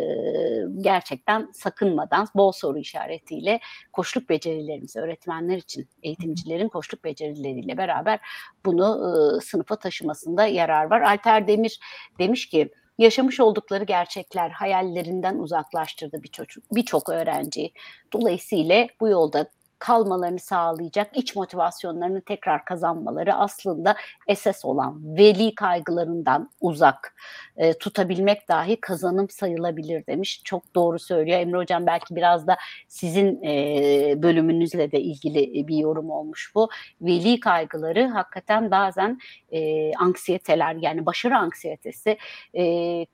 [0.78, 3.60] gerçekten sakınmadan bol soru işaretiyle
[3.92, 8.20] koşluk becerilerimizi öğretmenler için eğitimcilerin koşluk becerileriyle beraber
[8.64, 11.00] bunu e, sınıfa taşımasında yarar var.
[11.00, 11.80] Alter Demir
[12.18, 17.72] demiş ki yaşamış oldukları gerçekler hayallerinden uzaklaştırdı birçok birçok öğrenciyi.
[18.12, 19.46] Dolayısıyla bu yolda
[19.78, 23.96] kalmalarını sağlayacak, iç motivasyonlarını tekrar kazanmaları aslında
[24.26, 27.14] esas olan veli kaygılarından uzak
[27.56, 30.40] e, tutabilmek dahi kazanım sayılabilir demiş.
[30.44, 31.40] Çok doğru söylüyor.
[31.40, 32.56] Emre Hocam belki biraz da
[32.88, 36.68] sizin e, bölümünüzle de ilgili bir yorum olmuş bu.
[37.00, 39.18] Veli kaygıları hakikaten bazen
[39.52, 42.18] e, anksiyeteler yani başarı anksiyetesi
[42.56, 43.06] e,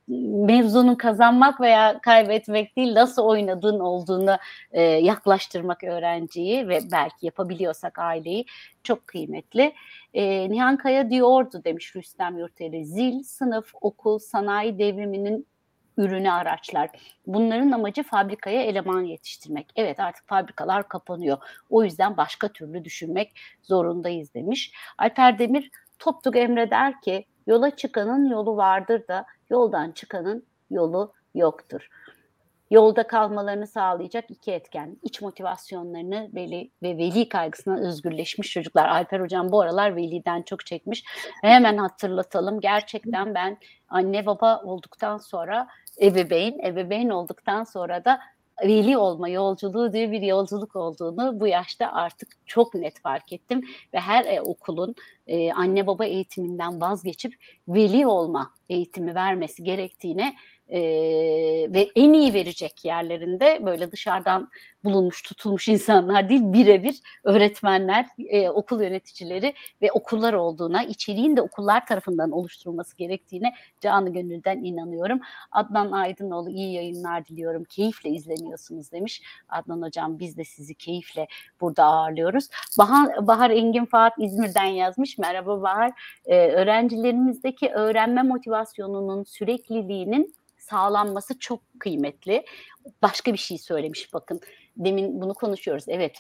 [0.47, 4.37] mevzunun kazanmak veya kaybetmek değil nasıl oynadığın olduğunu
[4.73, 8.45] e, yaklaştırmak öğrenciyi ve belki yapabiliyorsak aileyi
[8.83, 9.73] çok kıymetli.
[10.15, 12.85] E, Nihan Kaya diyordu demiş Rüstem Yurteli.
[12.85, 15.47] Zil, sınıf, okul, sanayi devriminin
[15.97, 16.91] ürünü araçlar.
[17.27, 19.73] Bunların amacı fabrikaya eleman yetiştirmek.
[19.77, 21.39] Evet artık fabrikalar kapanıyor.
[21.71, 23.33] O yüzden başka türlü düşünmek
[23.63, 24.73] zorundayız demiş.
[24.99, 31.89] Alper Demir Toptuk Emre der ki yola çıkanın yolu vardır da yoldan çıkanın yolu yoktur.
[32.73, 34.97] Yolda kalmalarını sağlayacak iki etken.
[35.03, 38.89] iç motivasyonlarını veli ve veli kaygısına özgürleşmiş çocuklar.
[38.89, 41.05] Alper Hocam bu aralar veliden çok çekmiş.
[41.43, 42.61] Hemen hatırlatalım.
[42.61, 43.59] Gerçekten ben
[43.89, 45.69] anne baba olduktan sonra
[46.03, 48.21] ebeveyn, ebeveyn olduktan sonra da
[48.65, 53.63] veli olma yolculuğu diye bir yolculuk olduğunu bu yaşta artık çok net fark ettim
[53.95, 54.95] ve her e, okulun
[55.27, 57.35] e, anne baba eğitiminden vazgeçip
[57.69, 60.35] veli olma eğitimi vermesi gerektiğine
[60.73, 60.81] e,
[61.73, 64.51] ve en iyi verecek yerlerinde böyle dışarıdan
[64.85, 71.87] bulunmuş tutulmuş insanlar değil birebir öğretmenler, e, okul yöneticileri ve okullar olduğuna, içeriğin de okullar
[71.87, 75.21] tarafından oluşturulması gerektiğine canı gönülden inanıyorum.
[75.53, 77.65] Adnan Aydınoğlu iyi yayınlar diliyorum.
[77.65, 79.23] Keyifle izleniyorsunuz demiş.
[79.49, 81.27] Adnan Hocam biz de sizi keyifle
[81.61, 82.49] burada ağırlıyoruz.
[82.79, 85.19] Bahar, Bahar Engin Fuat İzmir'den yazmış.
[85.19, 85.93] Merhaba Bahar.
[86.27, 92.45] Ee, öğrencilerimizdeki öğrenme motivasyonunun sürekliliğinin sağlanması çok kıymetli.
[93.03, 94.41] Başka bir şey söylemiş bakın.
[94.77, 95.85] Demin bunu konuşuyoruz.
[95.89, 96.19] Evet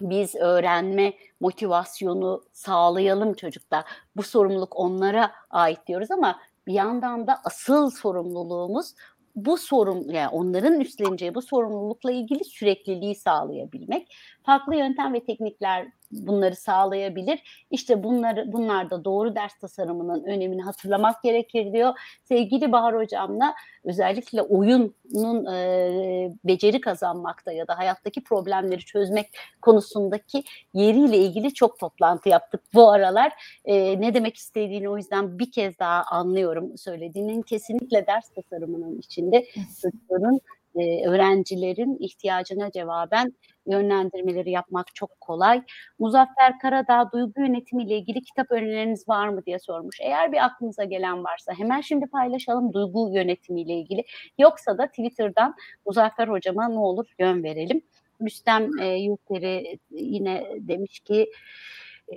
[0.00, 3.84] biz öğrenme motivasyonu sağlayalım çocuklar.
[4.16, 8.94] Bu sorumluluk onlara ait diyoruz ama bir yandan da asıl sorumluluğumuz
[9.36, 14.16] bu sorun yani onların üstleneceği bu sorumlulukla ilgili sürekliliği sağlayabilmek.
[14.42, 17.66] Farklı yöntem ve teknikler bunları sağlayabilir.
[17.70, 21.98] İşte bunları bunlarda doğru ders tasarımının önemini hatırlamak gerekir diyor.
[22.24, 23.54] Sevgili Bahar hocamla
[23.84, 29.26] özellikle oyunun e, beceri kazanmakta ya da hayattaki problemleri çözmek
[29.62, 30.44] konusundaki
[30.74, 33.32] yeriyle ilgili çok toplantı yaptık bu aralar.
[33.64, 39.46] E, ne demek istediğini o yüzden bir kez daha anlıyorum söylediğinin kesinlikle ders tasarımının içinde
[39.82, 40.40] çocukların
[40.78, 43.32] e, öğrencilerin ihtiyacına cevaben
[43.66, 45.62] yönlendirmeleri yapmak çok kolay.
[45.98, 50.00] Muzaffer Karadağ duygu yönetimi ile ilgili kitap önerileriniz var mı diye sormuş.
[50.00, 54.04] Eğer bir aklınıza gelen varsa hemen şimdi paylaşalım duygu yönetimi ile ilgili.
[54.38, 55.54] Yoksa da Twitter'dan
[55.86, 57.82] Muzaffer hocama ne olur yön verelim.
[58.22, 61.30] Rüstem e, Yurteri yine demiş ki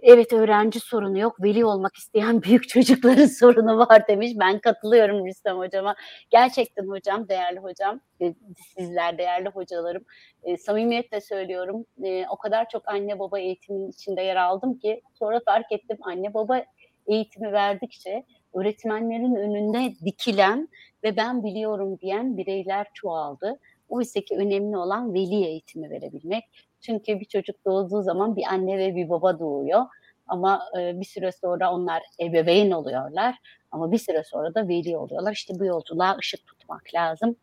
[0.01, 4.31] evet öğrenci sorunu yok, veli olmak isteyen büyük çocukların sorunu var demiş.
[4.39, 5.95] Ben katılıyorum Rüstem hocama.
[6.29, 8.33] Gerçekten hocam, değerli hocam, e,
[8.77, 10.03] sizler değerli hocalarım,
[10.43, 11.85] e, samimiyetle söylüyorum.
[12.03, 16.33] E, o kadar çok anne baba eğitiminin içinde yer aldım ki sonra fark ettim anne
[16.33, 16.63] baba
[17.07, 18.23] eğitimi verdikçe
[18.53, 20.69] öğretmenlerin önünde dikilen
[21.03, 23.59] ve ben biliyorum diyen bireyler çoğaldı.
[23.89, 26.43] Oysa ki önemli olan veli eğitimi verebilmek.
[26.82, 29.86] Çünkü bir çocuk doğduğu zaman bir anne ve bir baba doğuyor.
[30.27, 33.36] Ama e, bir süre sonra onlar ebeveyn oluyorlar.
[33.71, 35.34] Ama bir süre sonra da veli oluyorlar.
[35.34, 37.36] İşte bu yolculuğa ışık tutmak lazım.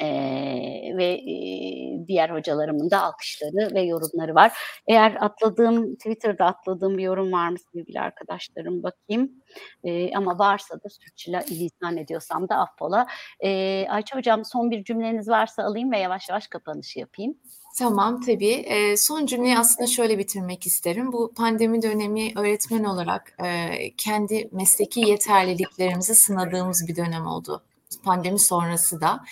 [0.00, 4.52] Ee, ve e, diğer hocalarımın da alkışları ve yorumları var.
[4.86, 9.32] Eğer atladığım, Twitter'da atladığım bir yorum var mı sevgili arkadaşlarım bakayım.
[9.84, 13.06] Ee, ama varsa da sürçüle lisan ediyorsam da affola.
[13.40, 17.34] Ee, Ayça Hocam son bir cümleniz varsa alayım ve yavaş yavaş kapanışı yapayım.
[17.78, 18.52] Tamam tabii.
[18.52, 21.12] E, son cümleyi aslında şöyle bitirmek isterim.
[21.12, 27.62] Bu pandemi dönemi öğretmen olarak e, kendi mesleki yeterliliklerimizi sınadığımız bir dönem oldu
[28.04, 29.24] pandemi sonrası da.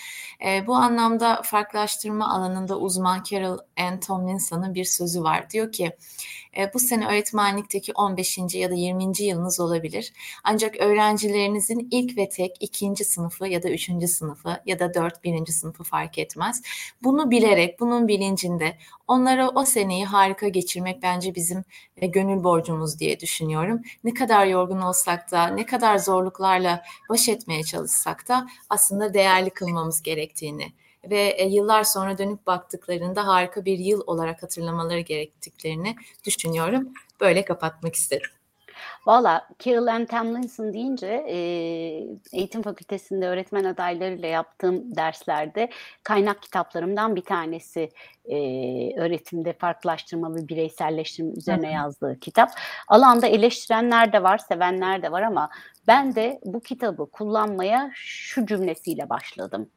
[0.45, 5.49] E, bu anlamda farklılaştırma alanında uzman Carol Ann Tomlinson'ın bir sözü var.
[5.49, 5.91] Diyor ki
[6.73, 8.37] bu sene öğretmenlikteki 15.
[8.53, 9.23] ya da 20.
[9.23, 10.13] yılınız olabilir.
[10.43, 15.53] Ancak öğrencilerinizin ilk ve tek ikinci sınıfı ya da üçüncü sınıfı ya da dört birinci
[15.53, 16.61] sınıfı fark etmez.
[17.03, 18.77] Bunu bilerek, bunun bilincinde
[19.07, 21.63] onlara o seneyi harika geçirmek bence bizim
[21.97, 23.81] e, gönül borcumuz diye düşünüyorum.
[24.03, 30.01] Ne kadar yorgun olsak da, ne kadar zorluklarla baş etmeye çalışsak da aslında değerli kılmamız
[30.01, 30.73] gerektiğini
[31.09, 35.95] ve e, yıllar sonra dönüp baktıklarında harika bir yıl olarak hatırlamaları gerektiklerini
[36.25, 36.93] düşünüyorum.
[37.21, 38.29] Böyle kapatmak isterim.
[39.05, 41.35] Valla Carol Ann Tomlinson deyince e,
[42.33, 45.69] eğitim fakültesinde öğretmen adaylarıyla yaptığım derslerde
[46.03, 47.89] kaynak kitaplarımdan bir tanesi
[48.25, 48.37] e,
[48.99, 52.49] öğretimde farklılaştırma ve bireyselleştirme üzerine yazdığı kitap.
[52.87, 55.49] Alanda eleştirenler de var, sevenler de var ama
[55.87, 59.69] ben de bu kitabı kullanmaya şu cümlesiyle başladım.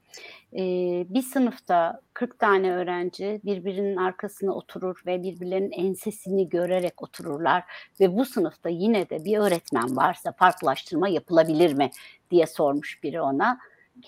[0.58, 7.64] Ee, bir sınıfta 40 tane öğrenci birbirinin arkasına oturur ve birbirlerinin ensesini görerek otururlar
[8.00, 11.90] ve bu sınıfta yine de bir öğretmen varsa farklılaştırma yapılabilir mi
[12.30, 13.58] diye sormuş biri ona.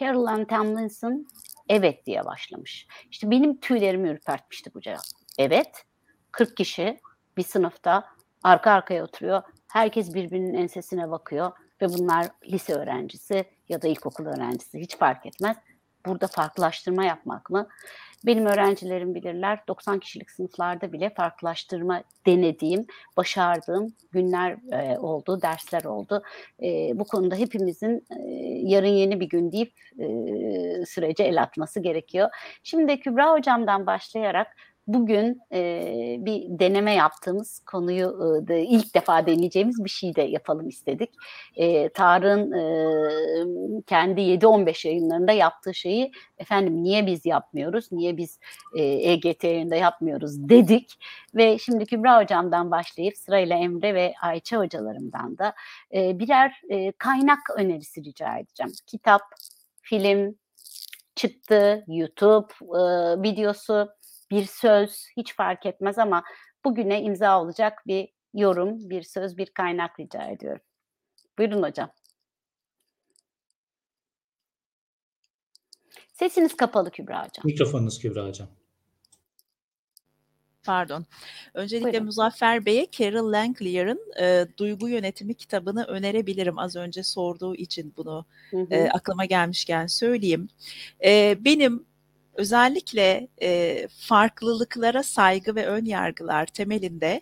[0.00, 1.26] Carol Ann Tomlinson
[1.68, 2.86] evet diye başlamış.
[3.10, 5.04] İşte benim tüylerimi ürpertmişti bu cevap.
[5.38, 5.84] Evet,
[6.32, 7.00] 40 kişi
[7.36, 8.04] bir sınıfta
[8.42, 9.42] arka arkaya oturuyor.
[9.68, 15.56] Herkes birbirinin ensesine bakıyor ve bunlar lise öğrencisi ya da ilkokul öğrencisi hiç fark etmez.
[16.08, 17.68] Burada farklılaştırma yapmak mı?
[18.26, 22.86] Benim öğrencilerim bilirler 90 kişilik sınıflarda bile farklılaştırma denediğim,
[23.16, 26.22] başardığım günler e, oldu, dersler oldu.
[26.62, 28.22] E, bu konuda hepimizin e,
[28.62, 30.06] yarın yeni bir gün deyip e,
[30.86, 32.28] sürece el atması gerekiyor.
[32.62, 34.56] Şimdi Kübra Hocam'dan başlayarak
[34.88, 41.10] bugün e, bir deneme yaptığımız konuyu e, ilk defa deneyeceğimiz bir şey de yapalım istedik.
[41.56, 48.38] E, Tarık'ın e, kendi 7-15 yayınlarında yaptığı şeyi efendim niye biz yapmıyoruz, niye biz
[48.76, 50.98] e, EGT yayında yapmıyoruz dedik.
[51.34, 55.54] Ve şimdi Kübra Hocam'dan başlayıp sırayla Emre ve Ayça hocalarımdan da
[55.94, 58.72] e, birer e, kaynak önerisi rica edeceğim.
[58.86, 59.22] Kitap,
[59.82, 60.34] film,
[61.14, 62.82] çıktı, YouTube e,
[63.22, 63.97] videosu,
[64.30, 66.22] bir söz hiç fark etmez ama
[66.64, 70.62] bugüne imza olacak bir yorum, bir söz, bir kaynak rica ediyorum.
[71.38, 71.90] Buyurun hocam.
[76.12, 77.42] Sesiniz kapalı Kübra hocam.
[77.44, 78.48] Mikrofonunuz Kübra hocam.
[80.62, 81.06] Pardon.
[81.54, 82.04] Öncelikle Buyurun.
[82.04, 86.58] Muzaffer Bey'e Carol Langclear'ın e, Duygu Yönetimi kitabını önerebilirim.
[86.58, 88.74] Az önce sorduğu için bunu Hı hı.
[88.74, 90.48] e, aklıma gelmişken söyleyeyim.
[91.04, 91.86] E, benim
[92.38, 97.20] özellikle e, farklılıklara saygı ve ön yargılar temelinde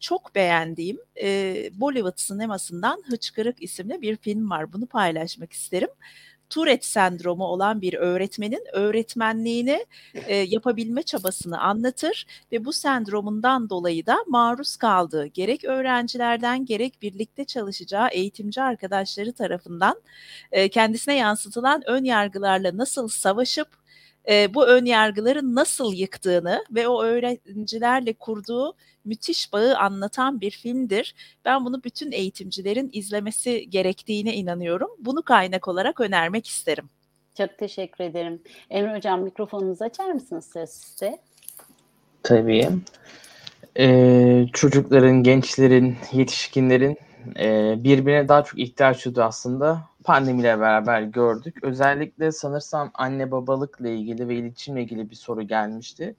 [0.00, 4.72] çok beğendiğim e, Bollywood sinemasından Hıçkırık isimli bir film var.
[4.72, 5.88] Bunu paylaşmak isterim.
[6.50, 14.16] Tourette sendromu olan bir öğretmenin öğretmenliğini e, yapabilme çabasını anlatır ve bu sendromundan dolayı da
[14.26, 20.00] maruz kaldığı gerek öğrencilerden gerek birlikte çalışacağı eğitimci arkadaşları tarafından
[20.52, 23.85] e, kendisine yansıtılan ön yargılarla nasıl savaşıp
[24.30, 28.74] e, bu ön yargıları nasıl yıktığını ve o öğrencilerle kurduğu
[29.04, 31.14] müthiş bağı anlatan bir filmdir.
[31.44, 34.90] Ben bunu bütün eğitimcilerin izlemesi gerektiğine inanıyorum.
[34.98, 36.88] Bunu kaynak olarak önermek isterim.
[37.38, 38.42] Çok teşekkür ederim.
[38.70, 41.18] Emre hocam mikrofonunuzu açar mısınız söz sizde?
[42.22, 42.68] Tabii.
[43.78, 46.96] Ee, çocukların, gençlerin, yetişkinlerin
[47.38, 51.58] e, birbirine daha çok ihtiyaç duyduğu aslında pandemiyle beraber gördük.
[51.62, 56.16] Özellikle sanırsam anne babalıkla ilgili ve iletişimle ilgili bir soru gelmişti.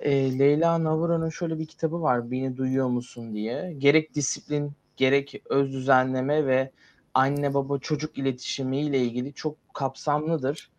[0.00, 3.72] E, Leyla Navarro'nun şöyle bir kitabı var, Beni Duyuyor Musun diye.
[3.78, 6.70] Gerek disiplin, gerek öz düzenleme ve
[7.14, 10.70] anne baba çocuk iletişimi ile ilgili çok kapsamlıdır.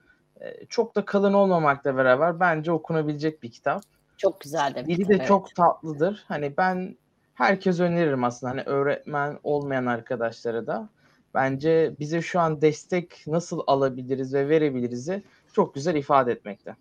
[0.42, 3.82] E, çok da kalın olmamakla beraber bence okunabilecek bir kitap.
[4.18, 5.28] Çok güzel de bir Dili de evet.
[5.28, 6.24] çok tatlıdır.
[6.28, 6.98] Hani ben
[7.34, 8.52] herkes öneririm aslında.
[8.52, 10.90] Hani öğretmen olmayan arkadaşlara da.
[11.34, 15.24] Bence bize şu an destek nasıl alabiliriz ve verebiliriz'i
[15.54, 16.76] çok güzel ifade etmekte.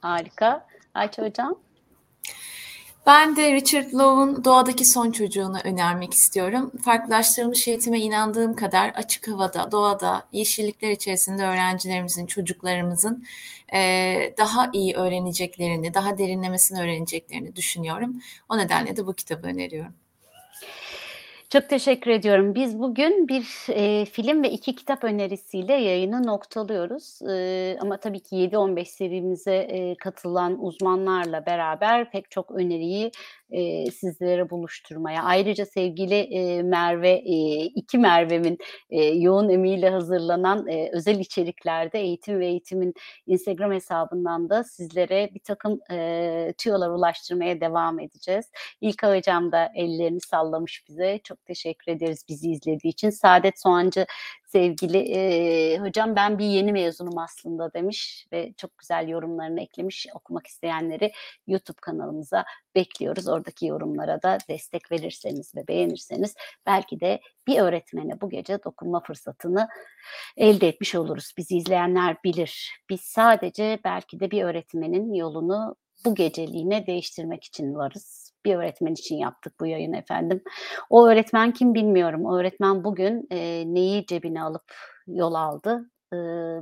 [0.00, 0.66] Harika.
[0.94, 1.58] Ayça hocam?
[3.06, 6.72] Ben de Richard Lowe'un Doğadaki Son Çocuğunu önermek istiyorum.
[6.84, 13.24] Farklılaştırılmış eğitime inandığım kadar açık havada, doğada, yeşillikler içerisinde öğrencilerimizin, çocuklarımızın
[13.72, 18.20] eee, daha iyi öğreneceklerini, daha derinlemesine öğreneceklerini düşünüyorum.
[18.48, 19.94] O nedenle de bu kitabı öneriyorum.
[21.56, 22.54] Çok teşekkür ediyorum.
[22.54, 27.22] Biz bugün bir e, film ve iki kitap önerisiyle yayını noktalıyoruz.
[27.22, 33.10] E, ama tabii ki 7-15 serimize e, katılan uzmanlarla beraber pek çok öneriyi
[33.50, 35.22] e, sizlere buluşturmaya.
[35.22, 38.58] Ayrıca sevgili e, Merve, e, iki Merve'min
[38.90, 42.94] e, yoğun emeğiyle hazırlanan e, özel içeriklerde eğitim ve eğitimin
[43.26, 48.46] Instagram hesabından da sizlere bir takım e, tüyolar ulaştırmaya devam edeceğiz.
[48.80, 51.20] İlka Hocam da ellerini sallamış bize.
[51.24, 53.10] Çok teşekkür ederiz bizi izlediği için.
[53.10, 54.06] Saadet Soğancı
[54.46, 60.06] sevgili e, hocam ben bir yeni mezunum aslında demiş ve çok güzel yorumlarını eklemiş.
[60.14, 61.12] Okumak isteyenleri
[61.46, 62.44] YouTube kanalımıza
[62.74, 63.28] bekliyoruz.
[63.28, 66.34] Oradaki yorumlara da destek verirseniz ve beğenirseniz
[66.66, 69.68] belki de bir öğretmene bu gece dokunma fırsatını
[70.36, 71.32] elde etmiş oluruz.
[71.38, 72.70] Bizi izleyenler bilir.
[72.90, 78.25] Biz sadece belki de bir öğretmenin yolunu bu geceliğine değiştirmek için varız.
[78.46, 80.42] Bir öğretmen için yaptık bu yayını efendim.
[80.90, 82.26] O öğretmen kim bilmiyorum.
[82.26, 84.74] O öğretmen bugün e, neyi cebine alıp
[85.06, 86.16] yol aldı e,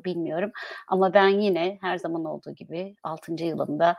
[0.05, 0.51] bilmiyorum.
[0.89, 3.45] Ama ben yine her zaman olduğu gibi 6.
[3.45, 3.97] yılımda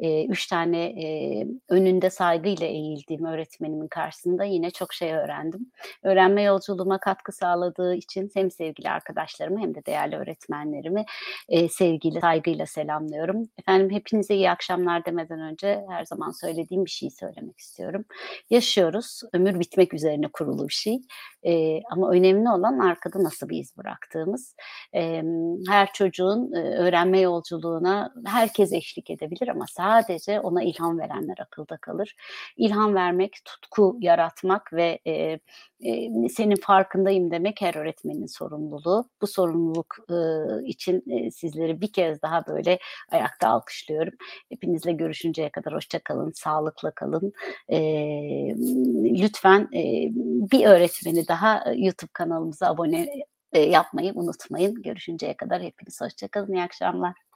[0.00, 5.72] e, üç tane e, önünde saygıyla eğildiğim öğretmenimin karşısında yine çok şey öğrendim.
[6.02, 11.04] Öğrenme yolculuğuma katkı sağladığı için hem sevgili arkadaşlarımı hem de değerli öğretmenlerimi
[11.48, 13.48] e, sevgiyle, saygıyla selamlıyorum.
[13.58, 18.04] Efendim hepinize iyi akşamlar demeden önce her zaman söylediğim bir şey söylemek istiyorum.
[18.50, 21.00] Yaşıyoruz, ömür bitmek üzerine kurulu bir şey.
[21.42, 24.56] E, ama önemli olan arkada nasıl bir iz bıraktığımız.
[24.94, 25.22] E,
[25.68, 29.87] her çocuğun e, öğrenme yolculuğuna herkes eşlik edebilir ama sadece
[30.42, 32.14] ona ilham verenler akılda kalır.
[32.56, 35.12] İlham vermek, tutku yaratmak ve e,
[35.80, 39.08] e, senin farkındayım demek her öğretmenin sorumluluğu.
[39.22, 40.16] Bu sorumluluk e,
[40.64, 42.78] için e, sizleri bir kez daha böyle
[43.10, 44.14] ayakta alkışlıyorum.
[44.48, 47.32] Hepinizle görüşünceye kadar hoşça kalın, sağlıkla kalın.
[47.68, 47.78] E,
[49.22, 49.82] lütfen e,
[50.52, 53.08] bir öğretmeni daha YouTube kanalımıza abone
[53.52, 54.82] e, yapmayı unutmayın.
[54.82, 56.52] Görüşünceye kadar hepiniz hoşça kalın.
[56.52, 57.27] İyi akşamlar.